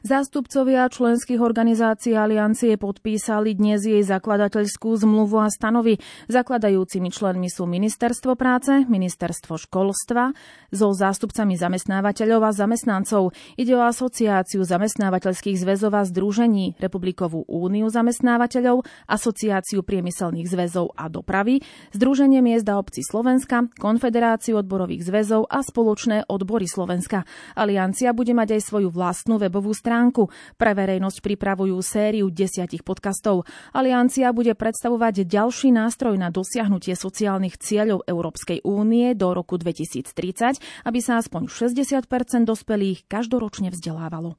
Zástupcovia 0.00 0.88
členských 0.88 1.44
organizácií 1.44 2.16
aliancie 2.16 2.80
podpísali 2.80 3.52
dnes 3.52 3.84
jej 3.84 4.00
zakladateľskú 4.00 4.96
zmluvu 4.96 5.44
a 5.44 5.52
stanovy. 5.52 6.00
Zakladajúcimi 6.24 7.12
členmi 7.12 7.52
sú 7.52 7.68
Ministerstvo 7.68 8.32
práce, 8.32 8.88
Ministerstvo 8.88 9.60
školstva, 9.60 10.32
so 10.72 10.96
zástupcami 10.96 11.52
zamestnávateľov 11.60 12.48
a 12.48 12.50
zamestnancov. 12.56 13.36
Ide 13.60 13.76
o 13.76 13.84
asociáciu 13.84 14.64
zamestnávateľských 14.64 15.60
zväzov 15.60 15.92
a 15.92 16.08
združení, 16.08 16.80
Republikovú 16.80 17.44
úniu 17.44 17.92
zamestnávateľov, 17.92 18.88
Asociáciu 19.04 19.84
priemyselných 19.84 20.48
zväzov 20.48 20.96
a 20.96 21.12
dopravy, 21.12 21.60
Združenie 21.92 22.40
miest 22.40 22.64
a 22.72 22.80
obcí 22.80 23.04
Slovenska, 23.04 23.68
Konfederáciu 23.76 24.64
odborových 24.64 25.04
zväzov 25.04 25.44
a 25.44 25.60
spoločné 25.60 26.24
odbory 26.24 26.64
Slovenska. 26.64 27.28
Aliancia 27.52 28.16
bude 28.16 28.32
mať 28.32 28.56
aj 28.56 28.62
svoju 28.64 28.88
vlastnú 28.88 29.36
webovú 29.36 29.76
stranu 29.76 29.88
stránku. 29.90 30.30
Pre 30.54 30.70
verejnosť 30.70 31.18
pripravujú 31.18 31.74
sériu 31.82 32.30
desiatich 32.30 32.86
podcastov. 32.86 33.42
Aliancia 33.74 34.30
bude 34.30 34.54
predstavovať 34.54 35.26
ďalší 35.26 35.74
nástroj 35.74 36.14
na 36.14 36.30
dosiahnutie 36.30 36.94
sociálnych 36.94 37.58
cieľov 37.58 38.06
Európskej 38.06 38.62
únie 38.62 39.18
do 39.18 39.34
roku 39.34 39.58
2030, 39.58 40.86
aby 40.86 40.98
sa 41.02 41.18
aspoň 41.18 41.50
60% 41.50 42.06
dospelých 42.46 43.10
každoročne 43.10 43.74
vzdelávalo. 43.74 44.38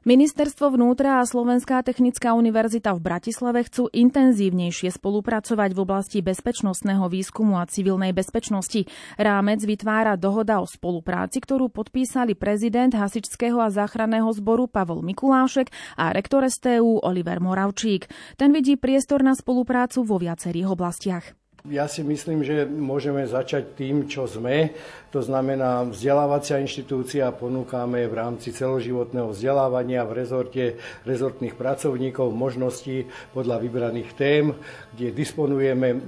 Ministerstvo 0.00 0.72
vnútra 0.72 1.20
a 1.20 1.28
Slovenská 1.28 1.84
technická 1.84 2.32
univerzita 2.32 2.96
v 2.96 3.04
Bratislave 3.04 3.68
chcú 3.68 3.92
intenzívnejšie 3.92 4.96
spolupracovať 4.96 5.76
v 5.76 5.82
oblasti 5.84 6.24
bezpečnostného 6.24 7.04
výskumu 7.12 7.60
a 7.60 7.68
civilnej 7.68 8.16
bezpečnosti. 8.16 8.88
Rámec 9.20 9.60
vytvára 9.60 10.16
dohoda 10.16 10.64
o 10.64 10.66
spolupráci, 10.66 11.44
ktorú 11.44 11.68
podpísali 11.68 12.32
prezident 12.32 12.96
Hasičského 12.96 13.60
a 13.60 13.68
záchranného 13.68 14.32
zboru 14.32 14.72
Pavol 14.72 15.04
Mikulášek 15.04 15.68
a 16.00 16.16
rektor 16.16 16.48
STU 16.48 17.04
Oliver 17.04 17.36
Moravčík. 17.36 18.08
Ten 18.40 18.56
vidí 18.56 18.80
priestor 18.80 19.20
na 19.20 19.36
spoluprácu 19.36 20.00
vo 20.00 20.16
viacerých 20.16 20.80
oblastiach. 20.80 21.39
Ja 21.68 21.84
si 21.84 22.00
myslím, 22.00 22.40
že 22.40 22.64
môžeme 22.64 23.20
začať 23.28 23.76
tým, 23.76 24.08
čo 24.08 24.24
sme. 24.24 24.72
To 25.12 25.20
znamená, 25.20 25.84
vzdelávacia 25.92 26.56
inštitúcia 26.56 27.28
ponúkame 27.36 28.08
v 28.08 28.16
rámci 28.16 28.48
celoživotného 28.48 29.28
vzdelávania 29.28 30.08
v 30.08 30.24
rezorte 30.24 30.64
rezortných 31.04 31.52
pracovníkov 31.52 32.32
možnosti 32.32 33.04
podľa 33.36 33.60
vybraných 33.60 34.10
tém, 34.16 34.56
kde 34.96 35.12
disponujeme 35.12 35.88
e, 35.92 35.98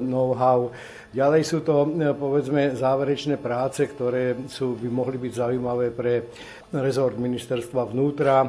know-how. 0.00 0.72
Ďalej 1.12 1.42
sú 1.44 1.60
to, 1.60 1.92
e, 1.92 2.16
povedzme, 2.16 2.72
záverečné 2.72 3.36
práce, 3.36 3.84
ktoré 3.84 4.48
sú, 4.48 4.80
by 4.80 4.88
mohli 4.88 5.20
byť 5.20 5.32
zaujímavé 5.36 5.92
pre 5.92 6.32
rezort 6.72 7.20
ministerstva 7.20 7.84
vnútra 7.84 8.48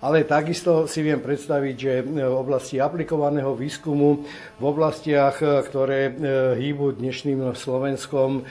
ale 0.00 0.24
takisto 0.24 0.88
si 0.88 1.04
viem 1.04 1.20
predstaviť, 1.20 1.74
že 1.76 1.92
v 2.04 2.34
oblasti 2.36 2.80
aplikovaného 2.80 3.52
výskumu, 3.52 4.24
v 4.56 4.64
oblastiach, 4.64 5.40
ktoré 5.40 6.10
e, 6.10 6.12
hýbu 6.56 6.96
dnešným 6.96 7.52
Slovenskom. 7.52 8.48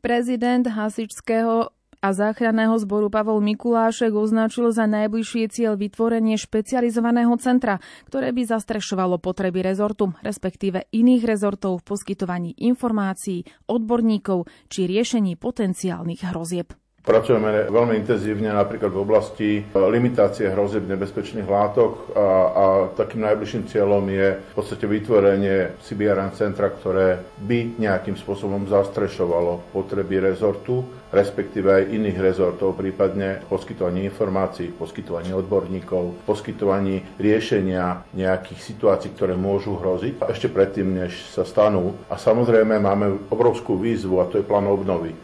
Prezident 0.00 0.64
Hasičského 0.68 1.72
a 2.04 2.12
záchranného 2.12 2.76
zboru 2.76 3.08
Pavol 3.08 3.40
Mikulášek 3.40 4.12
označil 4.12 4.68
za 4.76 4.84
najbližšie 4.84 5.48
cieľ 5.48 5.80
vytvorenie 5.80 6.36
špecializovaného 6.36 7.32
centra, 7.40 7.80
ktoré 8.12 8.28
by 8.36 8.44
zastrešovalo 8.44 9.16
potreby 9.16 9.64
rezortu, 9.64 10.12
respektíve 10.20 10.84
iných 10.92 11.24
rezortov 11.24 11.80
v 11.80 11.96
poskytovaní 11.96 12.52
informácií, 12.60 13.48
odborníkov 13.64 14.44
či 14.68 14.84
riešení 14.84 15.40
potenciálnych 15.40 16.28
hrozieb. 16.28 16.76
Pracujeme 17.04 17.68
veľmi 17.68 18.00
intenzívne 18.00 18.48
napríklad 18.48 18.88
v 18.88 19.02
oblasti 19.04 19.50
e, 19.60 19.62
limitácie 19.76 20.48
hrozieb 20.48 20.88
nebezpečných 20.88 21.44
látok 21.44 22.16
a, 22.16 22.28
a 22.48 22.64
takým 22.96 23.28
najbližším 23.28 23.68
cieľom 23.68 24.08
je 24.08 24.40
v 24.40 24.54
podstate 24.56 24.88
vytvorenie 24.88 25.76
CBRN 25.84 26.32
centra, 26.32 26.72
ktoré 26.72 27.20
by 27.44 27.76
nejakým 27.76 28.16
spôsobom 28.16 28.64
zastrešovalo 28.72 29.76
potreby 29.76 30.16
rezortu, 30.16 30.80
respektíve 31.12 31.84
aj 31.84 31.92
iných 31.92 32.18
rezortov, 32.24 32.72
prípadne 32.72 33.44
poskytovanie 33.52 34.08
informácií, 34.08 34.72
poskytovanie 34.72 35.36
odborníkov, 35.36 36.24
poskytovanie 36.24 37.04
riešenia 37.20 38.00
nejakých 38.16 38.64
situácií, 38.64 39.12
ktoré 39.12 39.36
môžu 39.36 39.76
hroziť 39.76 40.24
ešte 40.24 40.48
predtým, 40.48 41.04
než 41.04 41.20
sa 41.36 41.44
stanú. 41.44 42.00
A 42.08 42.16
samozrejme 42.16 42.80
máme 42.80 43.28
obrovskú 43.28 43.76
výzvu 43.76 44.24
a 44.24 44.28
to 44.32 44.40
je 44.40 44.48
plán 44.48 44.64
obnovy. 44.64 45.20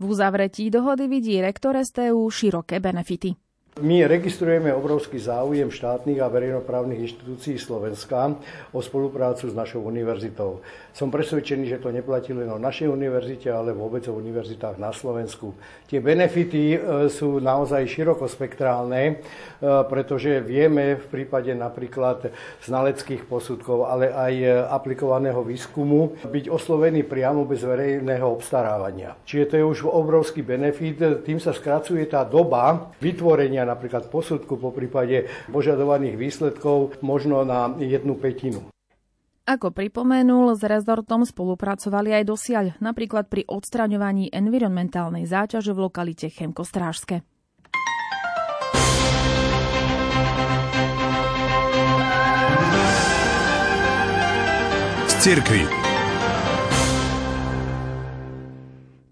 V 0.00 0.04
uzavretí 0.10 0.70
dohody 0.70 1.06
vidí 1.06 1.40
rektor 1.40 1.78
STU 1.78 2.30
široké 2.30 2.80
benefity. 2.80 3.34
My 3.82 4.06
registrujeme 4.06 4.70
obrovský 4.70 5.18
záujem 5.18 5.66
štátnych 5.66 6.22
a 6.22 6.30
verejnoprávnych 6.30 7.10
inštitúcií 7.10 7.58
Slovenska 7.58 8.38
o 8.70 8.78
spoluprácu 8.78 9.50
s 9.50 9.54
našou 9.54 9.82
univerzitou. 9.82 10.62
Som 10.94 11.10
presvedčený, 11.10 11.66
že 11.66 11.82
to 11.82 11.90
neplatí 11.90 12.30
len 12.30 12.46
o 12.46 12.54
našej 12.54 12.86
univerzite, 12.86 13.50
ale 13.50 13.74
vôbec 13.74 14.06
o 14.06 14.14
univerzitách 14.14 14.78
na 14.78 14.94
Slovensku. 14.94 15.50
Tie 15.90 15.98
benefity 15.98 16.78
e, 16.78 16.78
sú 17.10 17.42
naozaj 17.42 17.82
širokospektrálne, 17.90 19.02
e, 19.10 19.14
pretože 19.90 20.38
vieme 20.38 20.94
v 20.94 21.06
prípade 21.10 21.50
napríklad 21.50 22.30
znaleckých 22.62 23.26
posudkov, 23.26 23.90
ale 23.90 24.14
aj 24.14 24.34
aplikovaného 24.70 25.42
výskumu 25.42 26.14
byť 26.30 26.46
oslovený 26.46 27.02
priamo 27.02 27.42
bez 27.42 27.66
verejného 27.66 28.30
obstarávania. 28.30 29.18
Čiže 29.26 29.44
to 29.50 29.54
je 29.58 29.64
už 29.66 29.90
obrovský 29.90 30.46
benefit, 30.46 31.26
tým 31.26 31.42
sa 31.42 31.50
skracuje 31.50 32.06
tá 32.06 32.22
doba 32.22 32.94
vytvorenia 33.02 33.66
napríklad 33.66 34.06
posudku 34.14 34.62
po 34.62 34.70
prípade 34.70 35.26
požadovaných 35.50 36.14
výsledkov 36.14 37.02
možno 37.02 37.42
na 37.42 37.74
jednu 37.82 38.14
petinu. 38.14 38.73
Ako 39.44 39.76
pripomenul, 39.76 40.56
s 40.56 40.64
rezortom 40.64 41.28
spolupracovali 41.28 42.16
aj 42.16 42.24
dosiaľ, 42.24 42.64
napríklad 42.80 43.28
pri 43.28 43.44
odstraňovaní 43.44 44.32
environmentálnej 44.32 45.28
záťaže 45.28 45.76
v 45.76 45.84
lokalite 45.84 46.32
Chemkostrážske. 46.32 47.20
Z 55.12 55.14
cirkvi. 55.20 55.83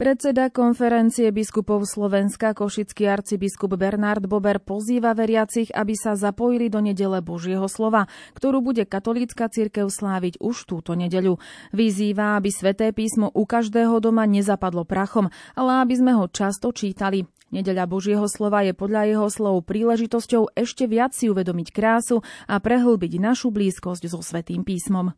Predseda 0.02 0.50
konferencie 0.50 1.30
biskupov 1.30 1.86
Slovenska, 1.86 2.58
košický 2.58 3.06
arcibiskup 3.06 3.78
Bernard 3.78 4.26
Bober 4.26 4.58
pozýva 4.58 5.14
veriacich, 5.14 5.70
aby 5.70 5.94
sa 5.94 6.18
zapojili 6.18 6.66
do 6.66 6.82
nedele 6.82 7.22
Božieho 7.22 7.70
slova, 7.70 8.10
ktorú 8.34 8.66
bude 8.66 8.82
katolícka 8.82 9.46
cirkev 9.46 9.86
sláviť 9.94 10.42
už 10.42 10.66
túto 10.66 10.98
nedeľu. 10.98 11.38
Vyzýva, 11.70 12.34
aby 12.34 12.50
sveté 12.50 12.90
písmo 12.90 13.30
u 13.30 13.46
každého 13.46 14.02
doma 14.02 14.26
nezapadlo 14.26 14.82
prachom, 14.82 15.30
ale 15.54 15.86
aby 15.86 15.94
sme 15.94 16.18
ho 16.18 16.26
často 16.26 16.74
čítali. 16.74 17.22
Nedeľa 17.54 17.86
Božieho 17.86 18.26
slova 18.26 18.66
je 18.66 18.74
podľa 18.74 19.06
jeho 19.06 19.30
slov 19.30 19.62
príležitosťou 19.70 20.58
ešte 20.58 20.90
viac 20.90 21.14
si 21.14 21.30
uvedomiť 21.30 21.70
krásu 21.70 22.26
a 22.50 22.58
prehlbiť 22.58 23.22
našu 23.22 23.54
blízkosť 23.54 24.10
so 24.10 24.18
Svetým 24.18 24.66
písmom. 24.66 25.14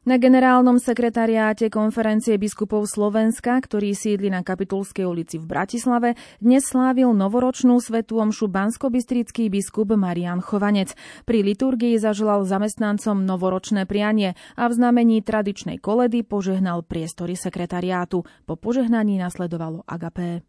Na 0.00 0.16
generálnom 0.16 0.80
sekretariáte 0.80 1.68
konferencie 1.68 2.40
biskupov 2.40 2.88
Slovenska, 2.88 3.60
ktorý 3.60 3.92
sídli 3.92 4.32
na 4.32 4.40
Kapitulskej 4.40 5.04
ulici 5.04 5.36
v 5.36 5.44
Bratislave, 5.44 6.16
dnes 6.40 6.64
slávil 6.64 7.12
novoročnú 7.12 7.76
svetú 7.84 8.16
omšu 8.16 8.48
banskobistrický 8.48 9.52
biskup 9.52 9.92
Marian 9.92 10.40
Chovanec. 10.40 10.96
Pri 11.28 11.44
liturgii 11.44 12.00
zaželal 12.00 12.48
zamestnancom 12.48 13.28
novoročné 13.28 13.84
prianie 13.84 14.40
a 14.56 14.72
v 14.72 14.80
znamení 14.80 15.20
tradičnej 15.20 15.76
koledy 15.76 16.24
požehnal 16.24 16.80
priestory 16.80 17.36
sekretariátu. 17.36 18.24
Po 18.48 18.56
požehnaní 18.56 19.20
nasledovalo 19.20 19.84
agapé. 19.84 20.40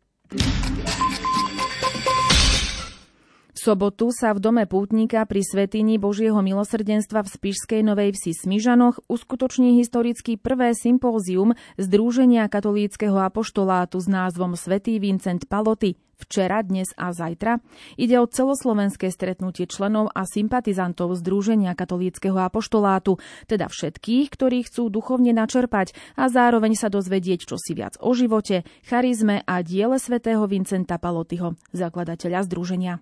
Sobotu 3.62 4.10
sa 4.10 4.34
v 4.34 4.42
dome 4.42 4.66
pútnika 4.66 5.22
pri 5.30 5.46
Svetini 5.46 6.02
Božieho 6.02 6.42
milosrdenstva 6.42 7.22
v 7.22 7.30
Spišskej 7.30 7.86
Novej 7.86 8.18
Vsi 8.18 8.34
Smižanoch 8.34 9.06
uskutoční 9.06 9.78
historicky 9.78 10.34
prvé 10.34 10.74
sympózium 10.74 11.54
Združenia 11.78 12.50
katolíckého 12.50 13.22
apoštolátu 13.22 14.02
s 14.02 14.10
názvom 14.10 14.58
Svetý 14.58 14.98
Vincent 14.98 15.46
Paloty 15.46 15.94
včera, 16.18 16.62
dnes 16.62 16.90
a 16.98 17.14
zajtra. 17.14 17.62
Ide 17.98 18.22
o 18.22 18.30
celoslovenské 18.30 19.10
stretnutie 19.10 19.66
členov 19.66 20.14
a 20.14 20.26
sympatizantov 20.26 21.18
Združenia 21.18 21.74
katolíckého 21.74 22.38
apoštolátu, 22.38 23.18
teda 23.50 23.66
všetkých, 23.70 24.30
ktorí 24.30 24.70
chcú 24.70 24.94
duchovne 24.94 25.34
načerpať 25.34 25.98
a 26.14 26.30
zároveň 26.30 26.78
sa 26.78 26.94
dozvedieť 26.94 27.50
čosi 27.50 27.74
viac 27.74 27.98
o 27.98 28.14
živote, 28.14 28.66
charizme 28.86 29.42
a 29.50 29.66
diele 29.66 29.98
svätého 29.98 30.46
Vincenta 30.46 31.02
Palotyho, 31.02 31.58
zakladateľa 31.74 32.46
združenia. 32.46 33.02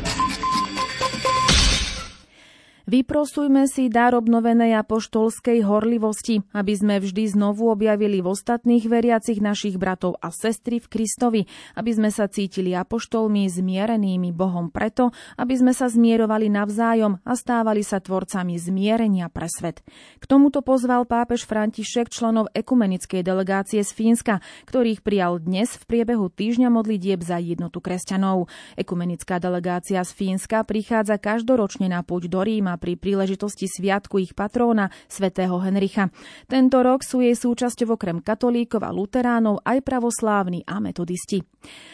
Vyprosujme 2.91 3.71
si 3.71 3.87
dar 3.87 4.11
obnovenej 4.19 4.75
apoštolskej 4.83 5.63
horlivosti, 5.63 6.43
aby 6.51 6.75
sme 6.75 6.99
vždy 6.99 7.23
znovu 7.31 7.71
objavili 7.71 8.19
v 8.19 8.35
ostatných 8.35 8.83
veriacich 8.83 9.39
našich 9.39 9.79
bratov 9.79 10.19
a 10.19 10.27
sestry 10.27 10.83
v 10.83 10.91
Kristovi, 10.91 11.41
aby 11.79 11.87
sme 11.95 12.11
sa 12.11 12.27
cítili 12.27 12.75
apoštolmi 12.75 13.47
zmierenými 13.47 14.35
Bohom 14.35 14.67
preto, 14.67 15.15
aby 15.39 15.55
sme 15.55 15.71
sa 15.71 15.87
zmierovali 15.87 16.51
navzájom 16.51 17.23
a 17.23 17.31
stávali 17.39 17.79
sa 17.79 18.03
tvorcami 18.03 18.59
zmierenia 18.59 19.31
pre 19.31 19.47
svet. 19.47 19.87
K 20.19 20.27
tomuto 20.27 20.59
pozval 20.59 21.07
pápež 21.07 21.47
František 21.47 22.11
členov 22.11 22.51
ekumenickej 22.51 23.23
delegácie 23.23 23.87
z 23.87 23.91
Fínska, 23.95 24.43
ktorých 24.67 24.99
prijal 24.99 25.39
dnes 25.39 25.79
v 25.79 25.87
priebehu 25.87 26.27
týždňa 26.27 26.67
modlitieb 26.67 27.23
za 27.23 27.39
jednotu 27.39 27.79
kresťanov. 27.79 28.51
Ekumenická 28.75 29.39
delegácia 29.39 30.03
z 30.03 30.11
Fínska 30.11 30.67
prichádza 30.67 31.15
každoročne 31.15 31.87
na 31.87 32.03
púť 32.03 32.27
do 32.27 32.43
Ríma 32.43 32.80
pri 32.81 32.97
príležitosti 32.97 33.69
sviatku 33.69 34.17
ich 34.17 34.33
patróna, 34.33 34.89
svätého 35.05 35.61
Henricha. 35.61 36.09
Tento 36.49 36.81
rok 36.81 37.05
sú 37.05 37.21
jej 37.21 37.37
súčasťou 37.37 37.93
okrem 37.93 38.17
katolíkov 38.25 38.81
a 38.81 38.89
luteránov 38.89 39.61
aj 39.61 39.85
pravoslávni 39.85 40.65
a 40.65 40.81
metodisti. 40.81 41.45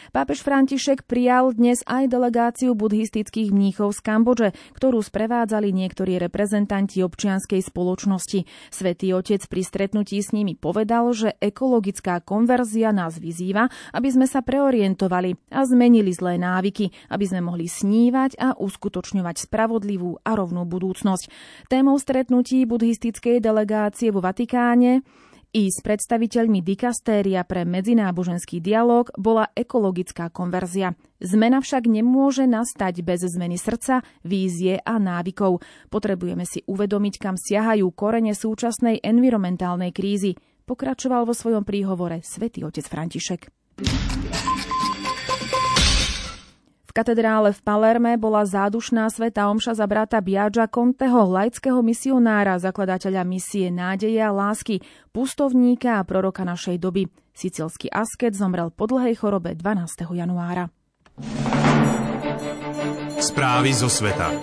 Pápež 0.08 0.40
František 0.40 1.04
prijal 1.04 1.52
dnes 1.52 1.84
aj 1.84 2.08
delegáciu 2.08 2.72
buddhistických 2.72 3.52
mníchov 3.52 3.92
z 3.92 4.00
Kambodže, 4.00 4.48
ktorú 4.72 5.04
sprevádzali 5.04 5.68
niektorí 5.68 6.16
reprezentanti 6.16 7.04
občianskej 7.04 7.60
spoločnosti. 7.60 8.48
Svetý 8.72 9.12
otec 9.12 9.44
pri 9.44 9.60
stretnutí 9.60 10.16
s 10.24 10.32
nimi 10.32 10.56
povedal, 10.56 11.12
že 11.12 11.36
ekologická 11.36 12.24
konverzia 12.24 12.96
nás 12.96 13.20
vyzýva, 13.20 13.68
aby 13.92 14.08
sme 14.08 14.24
sa 14.24 14.40
preorientovali 14.40 15.52
a 15.52 15.60
zmenili 15.68 16.16
zlé 16.16 16.40
návyky, 16.40 16.88
aby 17.12 17.24
sme 17.28 17.44
mohli 17.44 17.68
snívať 17.68 18.40
a 18.40 18.56
uskutočňovať 18.56 19.44
spravodlivú 19.44 20.24
a 20.24 20.30
rovnú 20.32 20.64
budúcnosť. 20.68 21.32
Témou 21.72 21.96
stretnutí 21.96 22.68
buddhistickej 22.68 23.40
delegácie 23.40 24.12
vo 24.12 24.20
Vatikáne 24.20 25.02
i 25.48 25.72
s 25.72 25.80
predstaviteľmi 25.80 26.60
dikastéria 26.60 27.40
pre 27.48 27.64
medzináboženský 27.64 28.60
dialog 28.60 29.08
bola 29.16 29.48
ekologická 29.56 30.28
konverzia. 30.28 30.92
Zmena 31.24 31.64
však 31.64 31.88
nemôže 31.88 32.44
nastať 32.44 33.00
bez 33.00 33.24
zmeny 33.24 33.56
srdca, 33.56 34.04
vízie 34.28 34.76
a 34.76 35.00
návykov. 35.00 35.64
Potrebujeme 35.88 36.44
si 36.44 36.60
uvedomiť, 36.68 37.14
kam 37.16 37.40
siahajú 37.40 37.88
korene 37.96 38.36
súčasnej 38.36 39.00
environmentálnej 39.00 39.90
krízy, 39.96 40.36
pokračoval 40.68 41.24
vo 41.24 41.32
svojom 41.32 41.64
príhovore 41.64 42.20
svätý 42.20 42.68
otec 42.68 42.84
František 42.84 43.48
katedrále 46.98 47.54
v 47.54 47.60
Palerme 47.62 48.18
bola 48.18 48.42
zádušná 48.42 49.06
sveta 49.14 49.46
omša 49.46 49.78
za 49.78 49.86
brata 49.86 50.18
Biaggia 50.18 50.66
Conteho, 50.66 51.30
laického 51.30 51.78
misionára, 51.78 52.58
zakladateľa 52.58 53.22
misie 53.22 53.70
nádeje 53.70 54.18
a 54.18 54.34
lásky, 54.34 54.82
pustovníka 55.14 56.02
a 56.02 56.02
proroka 56.02 56.42
našej 56.42 56.82
doby. 56.82 57.06
Sicilský 57.30 57.86
asket 57.86 58.34
zomrel 58.34 58.74
po 58.74 58.90
dlhej 58.90 59.14
chorobe 59.14 59.54
12. 59.54 60.10
januára. 60.10 60.74
Správy 63.22 63.70
zo 63.70 63.86
sveta. 63.86 64.34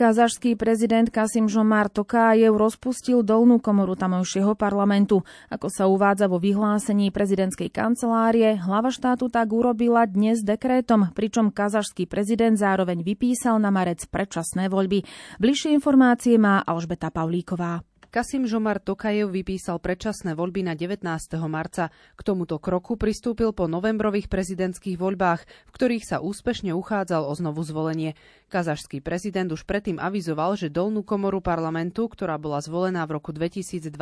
Kazašský 0.00 0.56
prezident 0.56 1.12
Kasim 1.12 1.44
Žomár 1.44 1.92
Tokájev 1.92 2.56
rozpustil 2.56 3.20
dolnú 3.20 3.60
komoru 3.60 3.92
tamojšieho 3.92 4.56
parlamentu. 4.56 5.28
Ako 5.52 5.68
sa 5.68 5.92
uvádza 5.92 6.24
vo 6.24 6.40
vyhlásení 6.40 7.12
prezidentskej 7.12 7.68
kancelárie, 7.68 8.56
hlava 8.56 8.88
štátu 8.88 9.28
tak 9.28 9.52
urobila 9.52 10.08
dnes 10.08 10.40
dekrétom, 10.40 11.12
pričom 11.12 11.52
kazašský 11.52 12.08
prezident 12.08 12.56
zároveň 12.56 13.04
vypísal 13.04 13.60
na 13.60 13.68
marec 13.68 14.00
predčasné 14.08 14.72
voľby. 14.72 15.04
Bližšie 15.36 15.76
informácie 15.76 16.40
má 16.40 16.64
Alžbeta 16.64 17.12
Pavlíková. 17.12 17.84
Kasim 18.10 18.42
Žomar 18.42 18.82
Tokajev 18.82 19.30
vypísal 19.30 19.78
predčasné 19.78 20.34
voľby 20.34 20.66
na 20.66 20.74
19. 20.74 21.06
marca. 21.46 21.94
K 22.18 22.20
tomuto 22.26 22.58
kroku 22.58 22.98
pristúpil 22.98 23.54
po 23.54 23.70
novembrových 23.70 24.26
prezidentských 24.26 24.98
voľbách, 24.98 25.46
v 25.46 25.70
ktorých 25.70 26.02
sa 26.02 26.18
úspešne 26.18 26.74
uchádzal 26.74 27.22
o 27.22 27.30
znovu 27.38 27.62
zvolenie. 27.62 28.18
Kazašský 28.50 28.98
prezident 28.98 29.46
už 29.46 29.62
predtým 29.62 30.02
avizoval, 30.02 30.58
že 30.58 30.74
dolnú 30.74 31.06
komoru 31.06 31.38
parlamentu, 31.38 32.10
ktorá 32.10 32.34
bola 32.34 32.58
zvolená 32.58 33.06
v 33.06 33.22
roku 33.22 33.30
2021, 33.30 33.94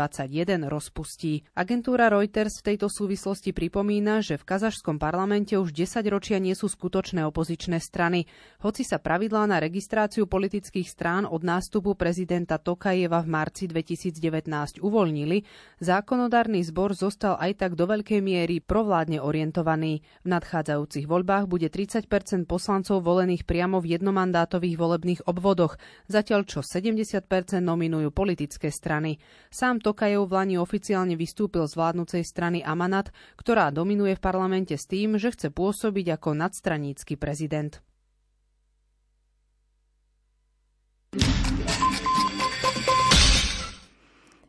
rozpustí. 0.64 1.44
Agentúra 1.52 2.08
Reuters 2.08 2.64
v 2.64 2.72
tejto 2.72 2.88
súvislosti 2.88 3.52
pripomína, 3.52 4.24
že 4.24 4.40
v 4.40 4.48
kazašskom 4.48 4.96
parlamente 4.96 5.52
už 5.52 5.76
10 5.76 6.00
ročia 6.08 6.40
nie 6.40 6.56
sú 6.56 6.64
skutočné 6.64 7.28
opozičné 7.28 7.76
strany. 7.76 8.24
Hoci 8.64 8.88
sa 8.88 8.96
pravidlá 8.96 9.52
na 9.52 9.60
registráciu 9.60 10.24
politických 10.24 10.88
strán 10.88 11.28
od 11.28 11.44
nástupu 11.44 11.92
prezidenta 11.92 12.56
Tokajeva 12.56 13.20
v 13.20 13.28
marci 13.28 13.68
2019 13.68 14.80
uvoľnili, 14.80 15.44
zákonodárny 15.84 16.64
zbor 16.64 16.96
zostal 16.96 17.36
aj 17.36 17.68
tak 17.68 17.76
do 17.76 17.84
veľkej 17.84 18.24
miery 18.24 18.64
provládne 18.64 19.20
orientovaný. 19.20 20.00
V 20.24 20.32
nadchádzajúcich 20.32 21.04
voľbách 21.04 21.44
bude 21.52 21.68
30% 21.68 22.08
poslancov 22.48 23.04
volených 23.04 23.44
priamo 23.44 23.84
v 23.84 23.92
jednomandátovom 23.92 24.37
mandátových 24.38 24.78
volebných 24.78 25.20
obvodoch, 25.26 25.74
zatiaľ 26.06 26.46
čo 26.46 26.62
70% 26.62 27.26
nominujú 27.58 28.14
politické 28.14 28.70
strany. 28.70 29.18
Sám 29.50 29.82
Tokajev 29.82 30.30
v 30.30 30.34
Lani 30.38 30.54
oficiálne 30.62 31.18
vystúpil 31.18 31.66
z 31.66 31.74
vládnucej 31.74 32.22
strany 32.22 32.62
Amanat, 32.62 33.10
ktorá 33.34 33.74
dominuje 33.74 34.14
v 34.14 34.22
parlamente 34.22 34.78
s 34.78 34.86
tým, 34.86 35.18
že 35.18 35.34
chce 35.34 35.50
pôsobiť 35.50 36.14
ako 36.14 36.38
nadstranícky 36.38 37.18
prezident. 37.18 37.82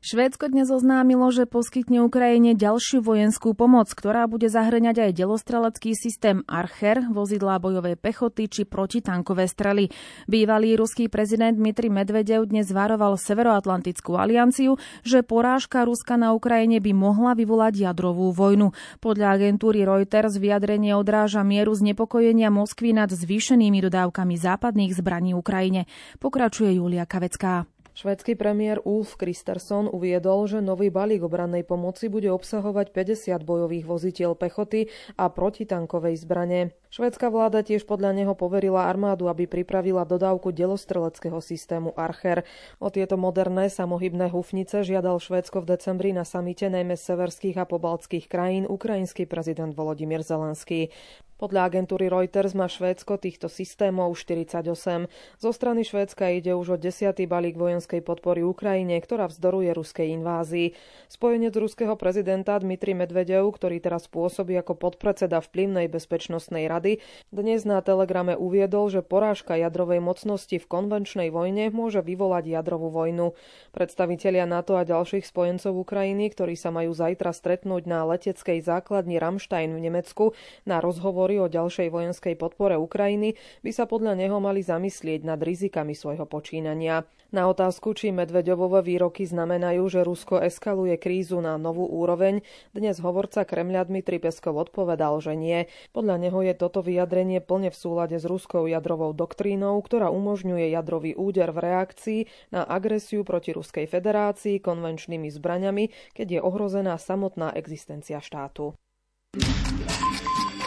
Švédsko 0.10 0.50
dnes 0.50 0.66
oznámilo, 0.74 1.30
že 1.30 1.46
poskytne 1.46 2.02
Ukrajine 2.02 2.58
ďalšiu 2.58 3.06
vojenskú 3.06 3.54
pomoc, 3.54 3.94
ktorá 3.94 4.26
bude 4.26 4.50
zahrňať 4.50 5.06
aj 5.06 5.12
delostrelecký 5.22 5.94
systém 5.94 6.42
Archer, 6.50 7.06
vozidlá 7.14 7.62
bojovej 7.62 7.94
pechoty 7.94 8.50
či 8.50 8.66
protitankové 8.66 9.46
strely. 9.46 9.94
Bývalý 10.26 10.74
ruský 10.82 11.14
prezident 11.14 11.54
Dmitry 11.54 11.94
Medvedev 11.94 12.50
dnes 12.50 12.74
varoval 12.74 13.22
Severoatlantickú 13.22 14.18
alianciu, 14.18 14.82
že 15.06 15.22
porážka 15.22 15.86
Ruska 15.86 16.18
na 16.18 16.34
Ukrajine 16.34 16.82
by 16.82 16.90
mohla 16.90 17.38
vyvolať 17.38 17.78
jadrovú 17.78 18.34
vojnu. 18.34 18.74
Podľa 19.06 19.38
agentúry 19.38 19.86
Reuters 19.86 20.42
vyjadrenie 20.42 20.98
odráža 20.98 21.46
mieru 21.46 21.78
znepokojenia 21.78 22.50
Moskvy 22.50 22.98
nad 22.98 23.14
zvýšenými 23.14 23.78
dodávkami 23.86 24.42
západných 24.42 24.90
zbraní 24.90 25.38
Ukrajine. 25.38 25.86
Pokračuje 26.18 26.82
Julia 26.82 27.06
Kavecká. 27.06 27.70
Švedský 28.00 28.40
premiér 28.40 28.80
Ulf 28.88 29.20
Kristersson 29.20 29.92
uviedol, 29.92 30.48
že 30.48 30.64
nový 30.64 30.88
balík 30.88 31.20
obrannej 31.20 31.68
pomoci 31.68 32.08
bude 32.08 32.32
obsahovať 32.32 32.96
50 32.96 33.44
bojových 33.44 33.84
vozitiel 33.84 34.40
pechoty 34.40 34.88
a 35.20 35.28
protitankovej 35.28 36.16
zbrane. 36.24 36.72
Švedská 36.96 37.28
vláda 37.28 37.60
tiež 37.60 37.84
podľa 37.84 38.16
neho 38.16 38.40
poverila 38.40 38.88
armádu, 38.88 39.28
aby 39.28 39.52
pripravila 39.52 40.08
dodávku 40.08 40.56
delostreleckého 40.56 41.44
systému 41.44 41.92
Archer. 42.00 42.48
O 42.80 42.88
tieto 42.88 43.20
moderné 43.20 43.68
samohybné 43.68 44.32
hufnice 44.32 44.88
žiadal 44.88 45.20
Švédsko 45.20 45.68
v 45.68 45.76
decembri 45.76 46.16
na 46.16 46.24
samite 46.24 46.72
najmä 46.72 46.96
severských 46.96 47.60
a 47.60 47.68
pobaltských 47.68 48.32
krajín 48.32 48.64
ukrajinský 48.64 49.28
prezident 49.28 49.76
Volodymyr 49.76 50.24
Zelenský. 50.24 50.96
Podľa 51.40 51.72
agentúry 51.72 52.12
Reuters 52.12 52.52
má 52.52 52.68
Švédsko 52.68 53.16
týchto 53.16 53.48
systémov 53.48 54.12
48. 54.12 55.08
Zo 55.40 55.52
strany 55.56 55.88
Švédska 55.88 56.36
ide 56.36 56.52
už 56.52 56.76
o 56.76 56.78
desiatý 56.78 57.32
balík 57.32 57.56
vojenskej 57.56 58.04
podpory 58.04 58.44
Ukrajine, 58.44 59.00
ktorá 59.00 59.32
vzdoruje 59.32 59.72
ruskej 59.72 60.12
invázii. 60.20 60.76
Spojenec 61.08 61.56
ruského 61.56 61.96
prezidenta 61.96 62.60
Dmitri 62.60 62.92
Medvedev, 62.92 63.48
ktorý 63.56 63.80
teraz 63.80 64.12
pôsobí 64.12 64.52
ako 64.60 64.76
podpredseda 64.76 65.40
vplyvnej 65.40 65.88
bezpečnostnej 65.88 66.68
rady, 66.68 67.00
dnes 67.32 67.64
na 67.64 67.80
telegrame 67.80 68.36
uviedol, 68.36 68.92
že 68.92 69.00
porážka 69.00 69.56
jadrovej 69.56 70.04
mocnosti 70.04 70.60
v 70.60 70.68
konvenčnej 70.68 71.32
vojne 71.32 71.72
môže 71.72 72.04
vyvolať 72.04 72.52
jadrovú 72.52 72.92
vojnu. 72.92 73.32
Predstavitelia 73.72 74.44
NATO 74.44 74.76
a 74.76 74.84
ďalších 74.84 75.24
spojencov 75.24 75.72
Ukrajiny, 75.88 76.36
ktorí 76.36 76.60
sa 76.60 76.68
majú 76.76 76.92
zajtra 76.92 77.32
stretnúť 77.32 77.88
na 77.88 78.04
leteckej 78.04 78.60
základni 78.60 79.24
Ramstein 79.24 79.72
v 79.72 79.88
Nemecku 79.88 80.36
na 80.68 80.84
rozhovor 80.84 81.29
hovorí 81.30 81.46
o 81.46 81.54
ďalšej 81.62 81.94
vojenskej 81.94 82.36
podpore 82.42 82.74
Ukrajiny, 82.82 83.38
by 83.62 83.70
sa 83.70 83.86
podľa 83.86 84.18
neho 84.18 84.42
mali 84.42 84.66
zamyslieť 84.66 85.22
nad 85.22 85.38
rizikami 85.38 85.94
svojho 85.94 86.26
počínania. 86.26 87.06
Na 87.30 87.46
otázku, 87.46 87.94
či 87.94 88.10
Medvedovové 88.10 88.82
výroky 88.82 89.30
znamenajú, 89.30 89.86
že 89.94 90.02
Rusko 90.02 90.42
eskaluje 90.42 90.98
krízu 90.98 91.38
na 91.38 91.62
novú 91.62 91.86
úroveň, 91.86 92.42
dnes 92.74 92.98
hovorca 92.98 93.46
Kremľa 93.46 93.94
Dmitry 93.94 94.18
Peskov 94.18 94.58
odpovedal, 94.58 95.22
že 95.22 95.38
nie. 95.38 95.70
Podľa 95.94 96.18
neho 96.18 96.42
je 96.42 96.58
toto 96.58 96.82
vyjadrenie 96.82 97.46
plne 97.46 97.70
v 97.70 97.78
súlade 97.78 98.18
s 98.18 98.26
ruskou 98.26 98.66
jadrovou 98.66 99.14
doktrínou, 99.14 99.78
ktorá 99.86 100.10
umožňuje 100.10 100.74
jadrový 100.74 101.14
úder 101.14 101.54
v 101.54 101.62
reakcii 101.62 102.22
na 102.50 102.66
agresiu 102.66 103.22
proti 103.22 103.54
Ruskej 103.54 103.86
federácii 103.86 104.58
konvenčnými 104.66 105.30
zbraňami, 105.30 105.94
keď 106.18 106.28
je 106.34 106.40
ohrozená 106.42 106.98
samotná 106.98 107.54
existencia 107.54 108.18
štátu. 108.18 108.74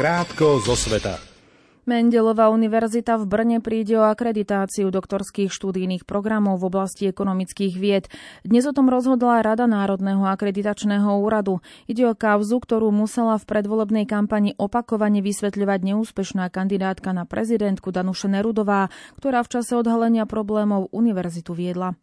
Krátko 0.03 0.59
zo 0.59 0.75
sveta. 0.75 1.15
Mendelová 1.87 2.51
univerzita 2.51 3.23
v 3.23 3.25
Brne 3.31 3.59
príde 3.62 3.95
o 3.95 4.11
akreditáciu 4.11 4.91
doktorských 4.91 5.47
štúdijných 5.47 6.11
programov 6.11 6.59
v 6.59 6.75
oblasti 6.75 7.07
ekonomických 7.07 7.79
vied. 7.79 8.11
Dnes 8.43 8.67
o 8.67 8.75
tom 8.75 8.91
rozhodla 8.91 9.47
Rada 9.47 9.71
Národného 9.71 10.27
akreditačného 10.27 11.07
úradu. 11.23 11.62
Ide 11.87 12.11
o 12.11 12.19
kauzu, 12.19 12.59
ktorú 12.59 12.91
musela 12.91 13.38
v 13.38 13.47
predvolebnej 13.47 14.11
kampani 14.11 14.59
opakovane 14.59 15.23
vysvetľovať 15.23 15.95
neúspešná 15.95 16.51
kandidátka 16.51 17.15
na 17.15 17.23
prezidentku 17.23 17.95
Danuše 17.95 18.27
Nerudová, 18.27 18.91
ktorá 19.23 19.47
v 19.47 19.55
čase 19.55 19.79
odhalenia 19.79 20.27
problémov 20.27 20.91
univerzitu 20.91 21.55
viedla. 21.55 21.95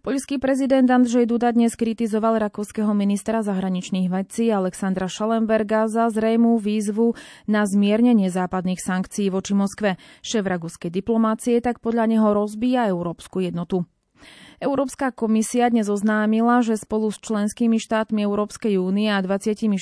Poľský 0.00 0.40
prezident 0.40 0.88
Andrzej 0.88 1.28
Duda 1.28 1.52
dnes 1.52 1.76
kritizoval 1.76 2.40
rakúskeho 2.40 2.96
ministra 2.96 3.44
zahraničných 3.44 4.08
vecí 4.08 4.48
Alexandra 4.48 5.12
Schallenberga 5.12 5.92
za 5.92 6.08
zrejmú 6.08 6.56
výzvu 6.56 7.12
na 7.44 7.68
zmiernenie 7.68 8.32
západných 8.32 8.80
sankcií 8.80 9.28
voči 9.28 9.52
Moskve. 9.52 10.00
Šéf 10.24 10.48
rakúskej 10.48 10.88
diplomácie 10.88 11.60
tak 11.60 11.84
podľa 11.84 12.08
neho 12.08 12.32
rozbíja 12.32 12.88
európsku 12.88 13.44
jednotu. 13.44 13.84
Európska 14.60 15.08
komisia 15.08 15.72
dnes 15.72 15.88
oznámila, 15.88 16.60
že 16.60 16.76
spolu 16.76 17.08
s 17.08 17.16
členskými 17.16 17.80
štátmi 17.80 18.20
Európskej 18.28 18.76
únie 18.76 19.08
a 19.08 19.16
26 19.24 19.72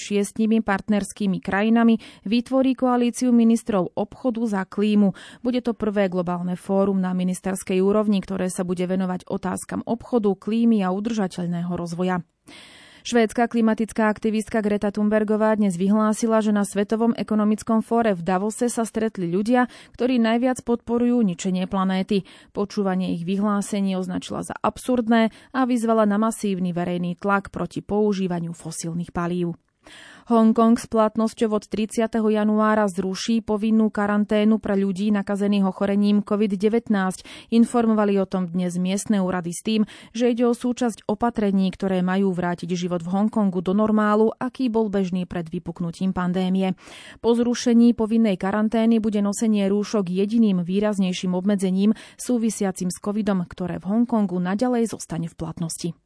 partnerskými 0.62 1.42
krajinami 1.42 1.98
vytvorí 2.22 2.78
koalíciu 2.78 3.34
ministrov 3.34 3.90
obchodu 3.98 4.46
za 4.46 4.62
klímu. 4.62 5.18
Bude 5.42 5.66
to 5.66 5.74
prvé 5.74 6.06
globálne 6.06 6.54
fórum 6.54 7.02
na 7.02 7.10
ministerskej 7.10 7.82
úrovni, 7.82 8.22
ktoré 8.22 8.46
sa 8.54 8.62
bude 8.62 8.86
venovať 8.86 9.26
otázkam 9.26 9.82
obchodu, 9.82 10.30
klímy 10.38 10.86
a 10.86 10.94
udržateľného 10.94 11.74
rozvoja. 11.74 12.22
Švédska 13.06 13.46
klimatická 13.46 14.10
aktivistka 14.10 14.58
Greta 14.58 14.90
Thunbergová 14.90 15.54
dnes 15.54 15.78
vyhlásila, 15.78 16.42
že 16.42 16.50
na 16.50 16.66
Svetovom 16.66 17.14
ekonomickom 17.14 17.78
fóre 17.84 18.16
v 18.16 18.26
Davose 18.26 18.66
sa 18.66 18.82
stretli 18.82 19.30
ľudia, 19.30 19.70
ktorí 19.94 20.18
najviac 20.18 20.66
podporujú 20.66 21.22
ničenie 21.22 21.70
planéty. 21.70 22.26
Počúvanie 22.50 23.14
ich 23.14 23.22
vyhlásení 23.22 23.94
označila 23.94 24.42
za 24.42 24.58
absurdné 24.58 25.30
a 25.54 25.60
vyzvala 25.68 26.10
na 26.10 26.18
masívny 26.18 26.74
verejný 26.74 27.14
tlak 27.14 27.54
proti 27.54 27.84
používaniu 27.84 28.50
fosílnych 28.50 29.14
palív. 29.14 29.54
Hongkong 30.28 30.76
s 30.76 30.84
platnosťou 30.92 31.56
od 31.56 31.64
30. 31.72 32.04
januára 32.12 32.84
zruší 32.84 33.40
povinnú 33.40 33.88
karanténu 33.88 34.60
pre 34.60 34.76
ľudí 34.76 35.08
nakazených 35.08 35.72
ochorením 35.72 36.20
COVID-19. 36.20 36.92
Informovali 37.48 38.20
o 38.20 38.28
tom 38.28 38.44
dnes 38.44 38.76
miestne 38.76 39.24
úrady 39.24 39.56
s 39.56 39.64
tým, 39.64 39.82
že 40.12 40.28
ide 40.28 40.44
o 40.44 40.52
súčasť 40.52 41.08
opatrení, 41.08 41.72
ktoré 41.72 42.04
majú 42.04 42.36
vrátiť 42.36 42.68
život 42.76 43.00
v 43.00 43.08
Hongkongu 43.08 43.64
do 43.64 43.72
normálu, 43.72 44.28
aký 44.36 44.68
bol 44.68 44.92
bežný 44.92 45.24
pred 45.24 45.48
vypuknutím 45.48 46.12
pandémie. 46.12 46.76
Po 47.24 47.32
zrušení 47.32 47.96
povinnej 47.96 48.36
karantény 48.36 49.00
bude 49.00 49.24
nosenie 49.24 49.64
rúšok 49.72 50.12
jediným 50.12 50.60
výraznejším 50.60 51.32
obmedzením 51.32 51.96
súvisiacim 52.20 52.92
s 52.92 53.00
covidom, 53.00 53.48
ktoré 53.48 53.80
v 53.80 53.96
Hongkongu 53.96 54.36
naďalej 54.44 54.92
zostane 54.92 55.32
v 55.32 55.38
platnosti. 55.40 55.96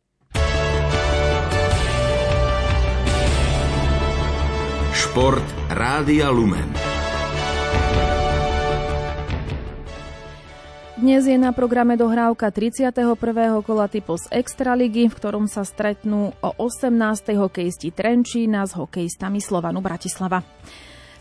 Šport 5.12 5.44
Rádia 5.68 6.32
Lumen. 6.32 6.72
Dnes 10.96 11.28
je 11.28 11.36
na 11.36 11.52
programe 11.52 12.00
dohrávka 12.00 12.48
31. 12.48 13.12
kola 13.60 13.92
typos 13.92 14.24
Extraligy, 14.32 15.12
v 15.12 15.16
ktorom 15.20 15.52
sa 15.52 15.68
stretnú 15.68 16.32
o 16.40 16.50
18. 16.56 17.28
hokejisti 17.36 17.92
Trenčína 17.92 18.64
s 18.64 18.72
hokejistami 18.72 19.44
Slovanu 19.44 19.84
Bratislava. 19.84 20.40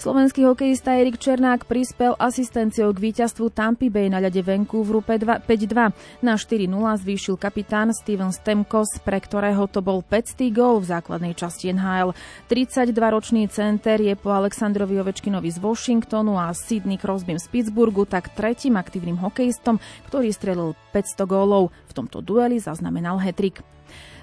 Slovenský 0.01 0.49
hokejista 0.49 0.97
Erik 0.97 1.21
Černák 1.21 1.69
prispel 1.69 2.17
asistenciou 2.17 2.89
k 2.89 3.13
víťazstvu 3.13 3.53
Tampa 3.53 3.85
Bay 3.85 4.09
na 4.09 4.17
ľade 4.17 4.41
Vancouveru 4.41 5.05
5-2. 5.05 6.25
Na 6.25 6.41
4-0 6.41 6.65
zvýšil 7.05 7.37
kapitán 7.37 7.93
Steven 7.93 8.33
Stemkos, 8.33 8.97
pre 9.05 9.21
ktorého 9.21 9.69
to 9.69 9.85
bol 9.85 10.01
500 10.01 10.49
gól 10.49 10.81
v 10.81 10.89
základnej 10.89 11.37
časti 11.37 11.69
NHL. 11.69 12.17
32-ročný 12.49 13.45
center 13.53 14.01
je 14.01 14.17
po 14.17 14.33
Aleksandrovi 14.33 14.97
Ovečkinovi 15.05 15.53
z 15.53 15.61
Washingtonu 15.61 16.33
a 16.33 16.49
Sydney 16.57 16.97
Crosbym 16.97 17.37
z 17.37 17.45
Pittsburghu 17.53 18.09
tak 18.09 18.33
tretím 18.33 18.81
aktívnym 18.81 19.21
hokejistom, 19.21 19.77
ktorý 20.09 20.33
strelil 20.33 20.73
500 20.97 21.29
gólov. 21.29 21.69
V 21.85 21.93
tomto 21.93 22.25
dueli 22.25 22.57
zaznamenal 22.57 23.21
hetrik. 23.21 23.61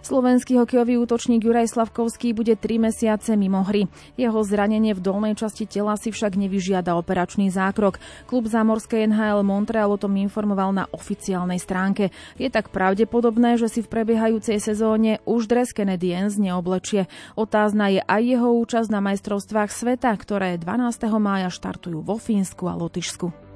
Slovenský 0.00 0.56
hokejový 0.62 0.98
útočník 1.02 1.42
Juraj 1.42 1.74
Slavkovský 1.74 2.30
bude 2.32 2.54
3 2.54 2.90
mesiace 2.90 3.34
mimo 3.34 3.66
hry. 3.66 3.90
Jeho 4.14 4.38
zranenie 4.46 4.94
v 4.94 5.02
dolnej 5.02 5.34
časti 5.34 5.66
tela 5.66 5.98
si 5.98 6.14
však 6.14 6.38
nevyžiada 6.38 6.94
operačný 6.94 7.50
zákrok. 7.50 7.98
Klub 8.30 8.46
zámorskej 8.46 9.10
NHL 9.10 9.42
Montreal 9.42 9.90
o 9.90 9.98
tom 9.98 10.14
informoval 10.20 10.70
na 10.70 10.84
oficiálnej 10.94 11.58
stránke. 11.58 12.14
Je 12.38 12.46
tak 12.52 12.70
pravdepodobné, 12.70 13.58
že 13.58 13.66
si 13.66 13.80
v 13.82 13.90
prebiehajúcej 13.90 14.62
sezóne 14.62 15.18
už 15.26 15.50
dres 15.50 15.74
Canadiens 15.74 16.38
neoblečie. 16.38 17.10
Otázna 17.34 17.90
je 17.90 18.00
aj 18.04 18.22
jeho 18.22 18.50
účasť 18.54 18.88
na 18.92 19.00
majstrovstvách 19.02 19.70
sveta, 19.74 20.14
ktoré 20.14 20.60
12. 20.60 21.08
mája 21.18 21.50
štartujú 21.50 22.04
vo 22.04 22.20
Fínsku 22.20 22.70
a 22.70 22.76
Lotyšsku. 22.76 23.47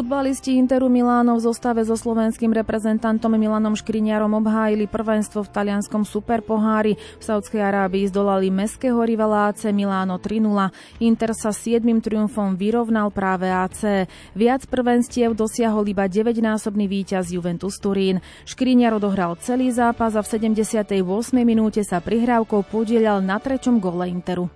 Futbalisti 0.00 0.56
Interu 0.56 0.88
Miláno 0.88 1.36
v 1.36 1.44
zostave 1.44 1.84
so 1.84 1.92
slovenským 1.92 2.56
reprezentantom 2.56 3.36
Milanom 3.36 3.76
Škriňarom 3.76 4.32
obhájili 4.32 4.88
prvenstvo 4.88 5.44
v 5.44 5.52
talianskom 5.52 6.08
superpohári. 6.08 6.96
V 6.96 7.22
Saudskej 7.28 7.60
Arábii 7.60 8.08
zdolali 8.08 8.48
meského 8.48 8.96
rivala 9.04 9.52
AC 9.52 9.68
Miláno 9.76 10.16
3-0. 10.16 11.04
Inter 11.04 11.36
sa 11.36 11.52
7. 11.52 11.84
triumfom 12.00 12.56
vyrovnal 12.56 13.12
práve 13.12 13.52
AC. 13.52 14.08
Viac 14.32 14.64
prvenstiev 14.72 15.36
dosiahol 15.36 15.84
iba 15.84 16.08
9-násobný 16.08 16.88
víťaz 16.88 17.28
Juventus 17.28 17.76
Turín. 17.76 18.24
Škriňar 18.48 18.96
odohral 18.96 19.36
celý 19.36 19.68
zápas 19.68 20.16
a 20.16 20.24
v 20.24 20.56
78. 20.56 20.96
minúte 21.44 21.84
sa 21.84 22.00
prihrávkou 22.00 22.72
podielal 22.72 23.20
na 23.20 23.36
treťom 23.36 23.76
gole 23.76 24.08
Interu. 24.08 24.48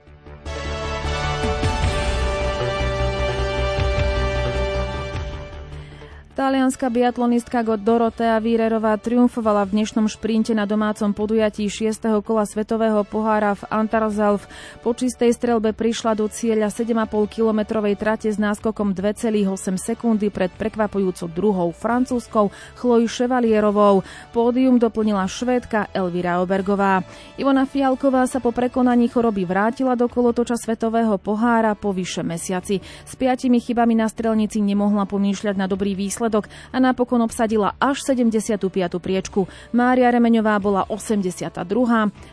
Talianská 6.34 6.90
biatlonistka 6.90 7.62
Dorotea 7.62 8.34
Vírerová 8.42 8.98
triumfovala 8.98 9.70
v 9.70 9.78
dnešnom 9.78 10.10
šprinte 10.10 10.50
na 10.50 10.66
domácom 10.66 11.14
podujatí 11.14 11.70
6. 11.70 11.94
kola 12.26 12.42
Svetového 12.42 13.06
pohára 13.06 13.54
v 13.54 13.62
Antarzalv. 13.70 14.42
Po 14.82 14.90
čistej 14.98 15.30
strelbe 15.30 15.70
prišla 15.70 16.18
do 16.18 16.26
cieľa 16.26 16.74
7,5 16.74 17.06
kilometrovej 17.30 17.94
trate 17.94 18.34
s 18.34 18.42
náskokom 18.42 18.98
2,8 18.98 19.78
sekundy 19.78 20.34
pred 20.34 20.50
prekvapujúcou 20.58 21.30
druhou 21.30 21.70
francúzskou 21.70 22.50
Chloe 22.82 23.06
Chevalierovou. 23.06 24.02
Pódium 24.34 24.82
doplnila 24.82 25.30
švédka 25.30 25.94
Elvira 25.94 26.42
Obergová. 26.42 27.06
Ivona 27.38 27.62
Fialková 27.62 28.26
sa 28.26 28.42
po 28.42 28.50
prekonaní 28.50 29.06
choroby 29.06 29.46
vrátila 29.46 29.94
do 29.94 30.10
kolotoča 30.10 30.58
Svetového 30.58 31.14
pohára 31.14 31.78
po 31.78 31.94
vyše 31.94 32.26
mesiaci. 32.26 32.82
S 32.82 33.14
piatimi 33.14 33.62
chybami 33.62 33.94
na 33.94 34.10
strelnici 34.10 34.58
nemohla 34.58 35.06
pomýšľať 35.06 35.54
na 35.54 35.70
dobrý 35.70 35.94
výsledok 35.94 36.23
výsledok 36.24 36.48
a 36.72 36.80
napokon 36.80 37.20
obsadila 37.22 37.76
až 37.76 38.00
75. 38.00 38.72
priečku. 38.96 39.44
Mária 39.76 40.08
Remeňová 40.08 40.56
bola 40.56 40.88
82. 40.88 41.52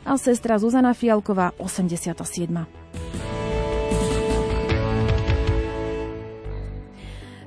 a 0.08 0.12
sestra 0.16 0.56
Zuzana 0.56 0.96
Fialková 0.96 1.52
87. 1.60 2.81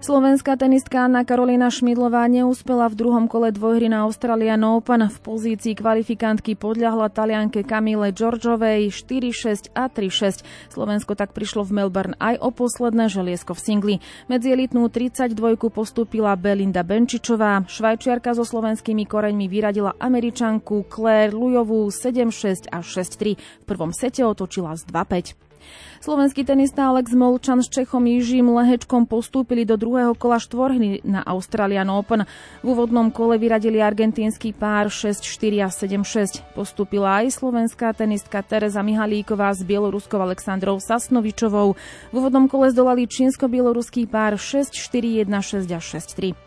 Slovenská 0.05 0.61
tenistka 0.61 1.09
Anna 1.09 1.25
Karolina 1.25 1.73
Šmidlová 1.73 2.29
neúspela 2.29 2.93
v 2.93 2.99
druhom 3.01 3.25
kole 3.25 3.49
dvojhry 3.57 3.88
na 3.88 4.05
Australian 4.05 4.61
Open. 4.61 5.09
V 5.09 5.17
pozícii 5.17 5.73
kvalifikantky 5.73 6.61
podľahla 6.61 7.09
talianke 7.09 7.64
Kamile 7.64 8.12
Georgiovej 8.12 8.93
4-6 8.93 9.73
a 9.73 9.88
3-6. 9.88 10.45
Slovensko 10.77 11.17
tak 11.17 11.33
prišlo 11.33 11.64
v 11.64 11.81
Melbourne 11.81 12.21
aj 12.21 12.37
o 12.37 12.53
posledné 12.53 13.09
želiesko 13.09 13.57
v 13.57 13.61
singli. 13.64 13.95
Medzi 14.29 14.53
elitnú 14.53 14.93
32 14.93 15.33
postúpila 15.73 16.37
Belinda 16.37 16.85
Benčičová. 16.85 17.64
Švajčiarka 17.64 18.37
so 18.37 18.45
slovenskými 18.45 19.09
koreňmi 19.09 19.49
vyradila 19.49 19.97
Američanku 19.97 20.85
Claire 20.85 21.33
Lujovú 21.33 21.88
7-6 21.88 22.69
a 22.69 22.85
6-3. 22.85 23.40
V 23.40 23.64
prvom 23.64 23.88
sete 23.97 24.21
otočila 24.21 24.77
z 24.77 24.85
2-5. 24.85 25.43
Slovenský 26.05 26.44
tenista 26.44 26.92
Alex 26.92 27.16
Molčan 27.16 27.64
s 27.64 27.72
Čechom 27.72 28.05
Jižím 28.05 28.53
Lehečkom 28.53 29.09
postúpili 29.09 29.64
do 29.64 29.81
druhého 29.81 30.12
kola 30.12 30.37
štvorhry 30.37 31.00
na 31.00 31.24
Australian 31.24 31.88
Open. 31.88 32.29
V 32.61 32.66
úvodnom 32.77 33.09
kole 33.09 33.40
vyradili 33.40 33.81
argentínsky 33.81 34.53
pár 34.53 34.92
6-4 34.92 35.64
a 35.64 35.68
7-6. 35.72 36.44
Postúpila 36.53 37.24
aj 37.24 37.40
slovenská 37.40 37.96
tenistka 37.96 38.44
Teresa 38.44 38.85
Mihalíková 38.85 39.57
s 39.57 39.64
bieloruskou 39.64 40.20
Aleksandrou 40.20 40.77
Sasnovičovou. 40.77 41.72
V 42.12 42.14
úvodnom 42.14 42.53
kole 42.53 42.68
zdolali 42.68 43.09
čínsko-bieloruský 43.09 44.05
pár 44.05 44.37
6-4, 44.37 45.24
1-6 45.24 45.72
a 45.72 45.81
6-3. 45.81 46.43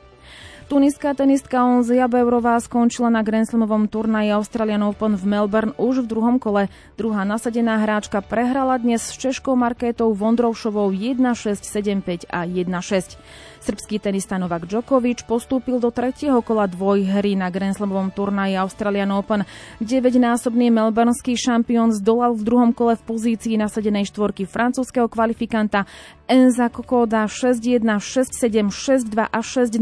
Tuniská 0.67 1.15
tenistka 1.15 1.63
Onzia 1.63 2.11
Beurová 2.11 2.59
skončila 2.59 3.07
na 3.07 3.23
Grand 3.23 3.47
Slamovom 3.47 3.87
turnaji 3.87 4.35
Australian 4.35 4.83
Open 4.83 5.15
v 5.15 5.23
Melbourne 5.23 5.71
už 5.79 6.03
v 6.03 6.11
druhom 6.11 6.35
kole. 6.43 6.67
Druhá 6.99 7.23
nasadená 7.23 7.79
hráčka 7.79 8.19
prehrala 8.19 8.75
dnes 8.75 8.99
s 8.99 9.15
Češkou 9.15 9.55
Markétou 9.55 10.11
Vondrovšovou 10.11 10.91
1-6, 10.91 11.63
7-5 11.63 12.27
a 12.27 12.43
1-6. 12.43 13.15
Srbský 13.61 13.97
tenista 13.97 14.37
Novak 14.37 14.69
Djokovic 14.69 15.25
postúpil 15.25 15.81
do 15.81 15.89
tretieho 15.89 16.39
kola 16.45 16.69
dvojhry 16.69 17.33
na 17.33 17.49
Grand 17.49 17.73
Slamovom 17.73 18.13
turnaji 18.13 18.55
Australian 18.59 19.11
Open. 19.13 19.43
9-násobný 19.81 20.69
melbourneský 20.69 21.33
šampión 21.33 21.93
zdolal 21.93 22.37
v 22.37 22.45
druhom 22.45 22.71
kole 22.71 22.95
v 22.95 23.03
pozícii 23.05 23.57
nasadenej 23.57 24.07
štvorky 24.09 24.45
francúzského 24.45 25.09
kvalifikanta 25.09 25.89
Enza 26.27 26.67
Kokoda 26.67 27.25
6-1, 27.25 27.81
6-7, 27.83 28.69
6-2 28.69 29.25
a 29.25 29.39
6-0. 29.39 29.79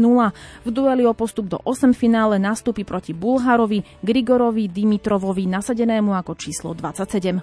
V 0.62 0.68
dueli 0.70 1.02
o 1.04 1.12
postup 1.12 1.50
do 1.50 1.58
8 1.62 1.90
finále 1.92 2.38
nastúpi 2.38 2.86
proti 2.86 3.10
Bulharovi, 3.10 3.82
Grigorovi 4.00 4.70
Dimitrovovi 4.70 5.50
nasadenému 5.50 6.14
ako 6.14 6.32
číslo 6.38 6.70
27. 6.72 7.42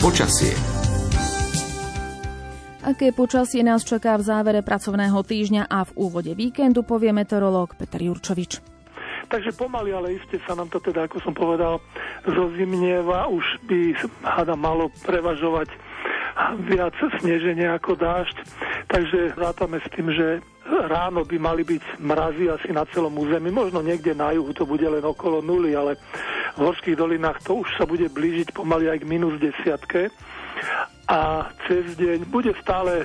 Počasie 0.00 0.79
Aké 2.80 3.12
počasie 3.12 3.60
nás 3.60 3.84
čaká 3.84 4.16
v 4.16 4.24
závere 4.24 4.64
pracovného 4.64 5.20
týždňa 5.20 5.68
a 5.68 5.84
v 5.84 6.00
úvode 6.00 6.32
víkendu, 6.32 6.80
povie 6.80 7.12
meteorológ 7.12 7.76
Peter 7.76 8.00
Jurčovič. 8.00 8.56
Takže 9.28 9.52
pomaly, 9.52 9.92
ale 9.92 10.16
iste 10.16 10.40
sa 10.48 10.56
nám 10.56 10.72
to 10.72 10.80
teda, 10.80 11.04
ako 11.04 11.20
som 11.20 11.36
povedal, 11.36 11.84
zozimnieva. 12.24 13.28
Už 13.28 13.44
by 13.68 14.00
hada 14.24 14.56
malo 14.56 14.88
prevažovať 15.04 15.68
viac 16.72 16.96
sneženie 17.20 17.68
ako 17.68 18.00
dážď. 18.00 18.36
Takže 18.88 19.36
rátame 19.36 19.84
s 19.84 19.88
tým, 19.92 20.08
že 20.16 20.40
ráno 20.64 21.28
by 21.28 21.36
mali 21.36 21.68
byť 21.68 22.00
mrazy 22.00 22.48
asi 22.48 22.72
na 22.72 22.88
celom 22.96 23.12
území. 23.12 23.52
Možno 23.52 23.84
niekde 23.84 24.16
na 24.16 24.32
juhu 24.32 24.56
to 24.56 24.64
bude 24.64 24.88
len 24.88 25.04
okolo 25.04 25.44
nuly, 25.44 25.76
ale 25.76 26.00
v 26.56 26.64
horských 26.64 26.96
dolinách 26.96 27.44
to 27.44 27.60
už 27.60 27.68
sa 27.76 27.84
bude 27.84 28.08
blížiť 28.08 28.56
pomaly 28.56 28.88
aj 28.88 29.04
k 29.04 29.08
minus 29.08 29.36
desiatke 29.36 30.08
a 31.10 31.50
cez 31.66 31.98
deň 31.98 32.30
bude 32.30 32.54
stále 32.62 33.02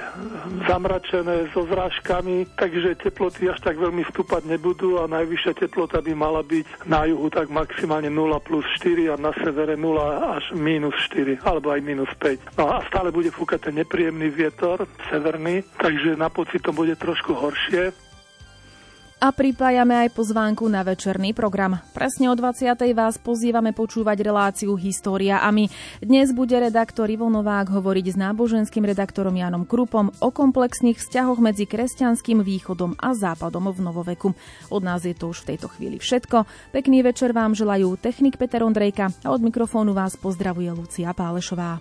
zamračené 0.69 1.49
so 1.49 1.65
zrážkami, 1.65 2.45
takže 2.53 3.01
teploty 3.01 3.49
až 3.49 3.57
tak 3.65 3.81
veľmi 3.81 4.05
stúpať 4.13 4.45
nebudú 4.45 5.01
a 5.01 5.09
najvyššia 5.09 5.57
teplota 5.57 6.05
by 6.05 6.13
mala 6.13 6.45
byť 6.45 6.85
na 6.85 7.09
juhu 7.09 7.33
tak 7.33 7.49
maximálne 7.49 8.13
0 8.13 8.37
plus 8.45 8.61
4 8.77 9.09
a 9.09 9.15
na 9.17 9.33
severe 9.41 9.73
0 9.73 10.37
až 10.37 10.53
minus 10.53 10.93
4 11.09 11.41
alebo 11.41 11.73
aj 11.73 11.81
minus 11.81 12.11
5. 12.21 12.61
No 12.61 12.69
a 12.69 12.85
stále 12.85 13.09
bude 13.09 13.33
fúkať 13.33 13.73
ten 13.73 13.81
nepríjemný 13.81 14.29
vietor 14.29 14.85
severný, 15.09 15.65
takže 15.81 16.13
na 16.13 16.29
pocit 16.29 16.61
to 16.61 16.69
bude 16.69 16.93
trošku 17.01 17.33
horšie. 17.33 18.04
A 19.15 19.31
pripájame 19.31 19.95
aj 19.95 20.11
pozvánku 20.11 20.67
na 20.67 20.83
večerný 20.83 21.31
program. 21.31 21.79
Presne 21.95 22.27
o 22.27 22.35
20. 22.35 22.75
vás 22.91 23.15
pozývame 23.15 23.71
počúvať 23.71 24.19
reláciu 24.19 24.75
História 24.75 25.39
a 25.39 25.47
my. 25.55 25.71
Dnes 26.03 26.35
bude 26.35 26.51
redaktor 26.51 27.07
Ivo 27.07 27.31
Novák 27.31 27.71
hovoriť 27.71 28.11
s 28.11 28.19
náboženským 28.19 28.83
redaktorom 28.83 29.31
Janom 29.31 29.63
Krupom 29.63 30.11
o 30.19 30.29
komplexných 30.35 30.99
vzťahoch 30.99 31.39
medzi 31.39 31.63
kresťanským 31.63 32.43
východom 32.43 32.99
a 32.99 33.15
západom 33.15 33.71
v 33.71 33.79
novoveku. 33.87 34.35
Od 34.67 34.83
nás 34.83 35.07
je 35.07 35.15
to 35.15 35.31
už 35.31 35.47
v 35.47 35.55
tejto 35.55 35.71
chvíli 35.71 35.95
všetko. 35.95 36.43
Pekný 36.75 36.99
večer 36.99 37.31
vám 37.31 37.55
želajú 37.55 37.95
technik 37.95 38.35
Peter 38.35 38.67
Ondrejka 38.67 39.15
a 39.23 39.31
od 39.31 39.39
mikrofónu 39.39 39.95
vás 39.95 40.19
pozdravuje 40.19 40.75
Lucia 40.75 41.15
Pálešová. 41.15 41.79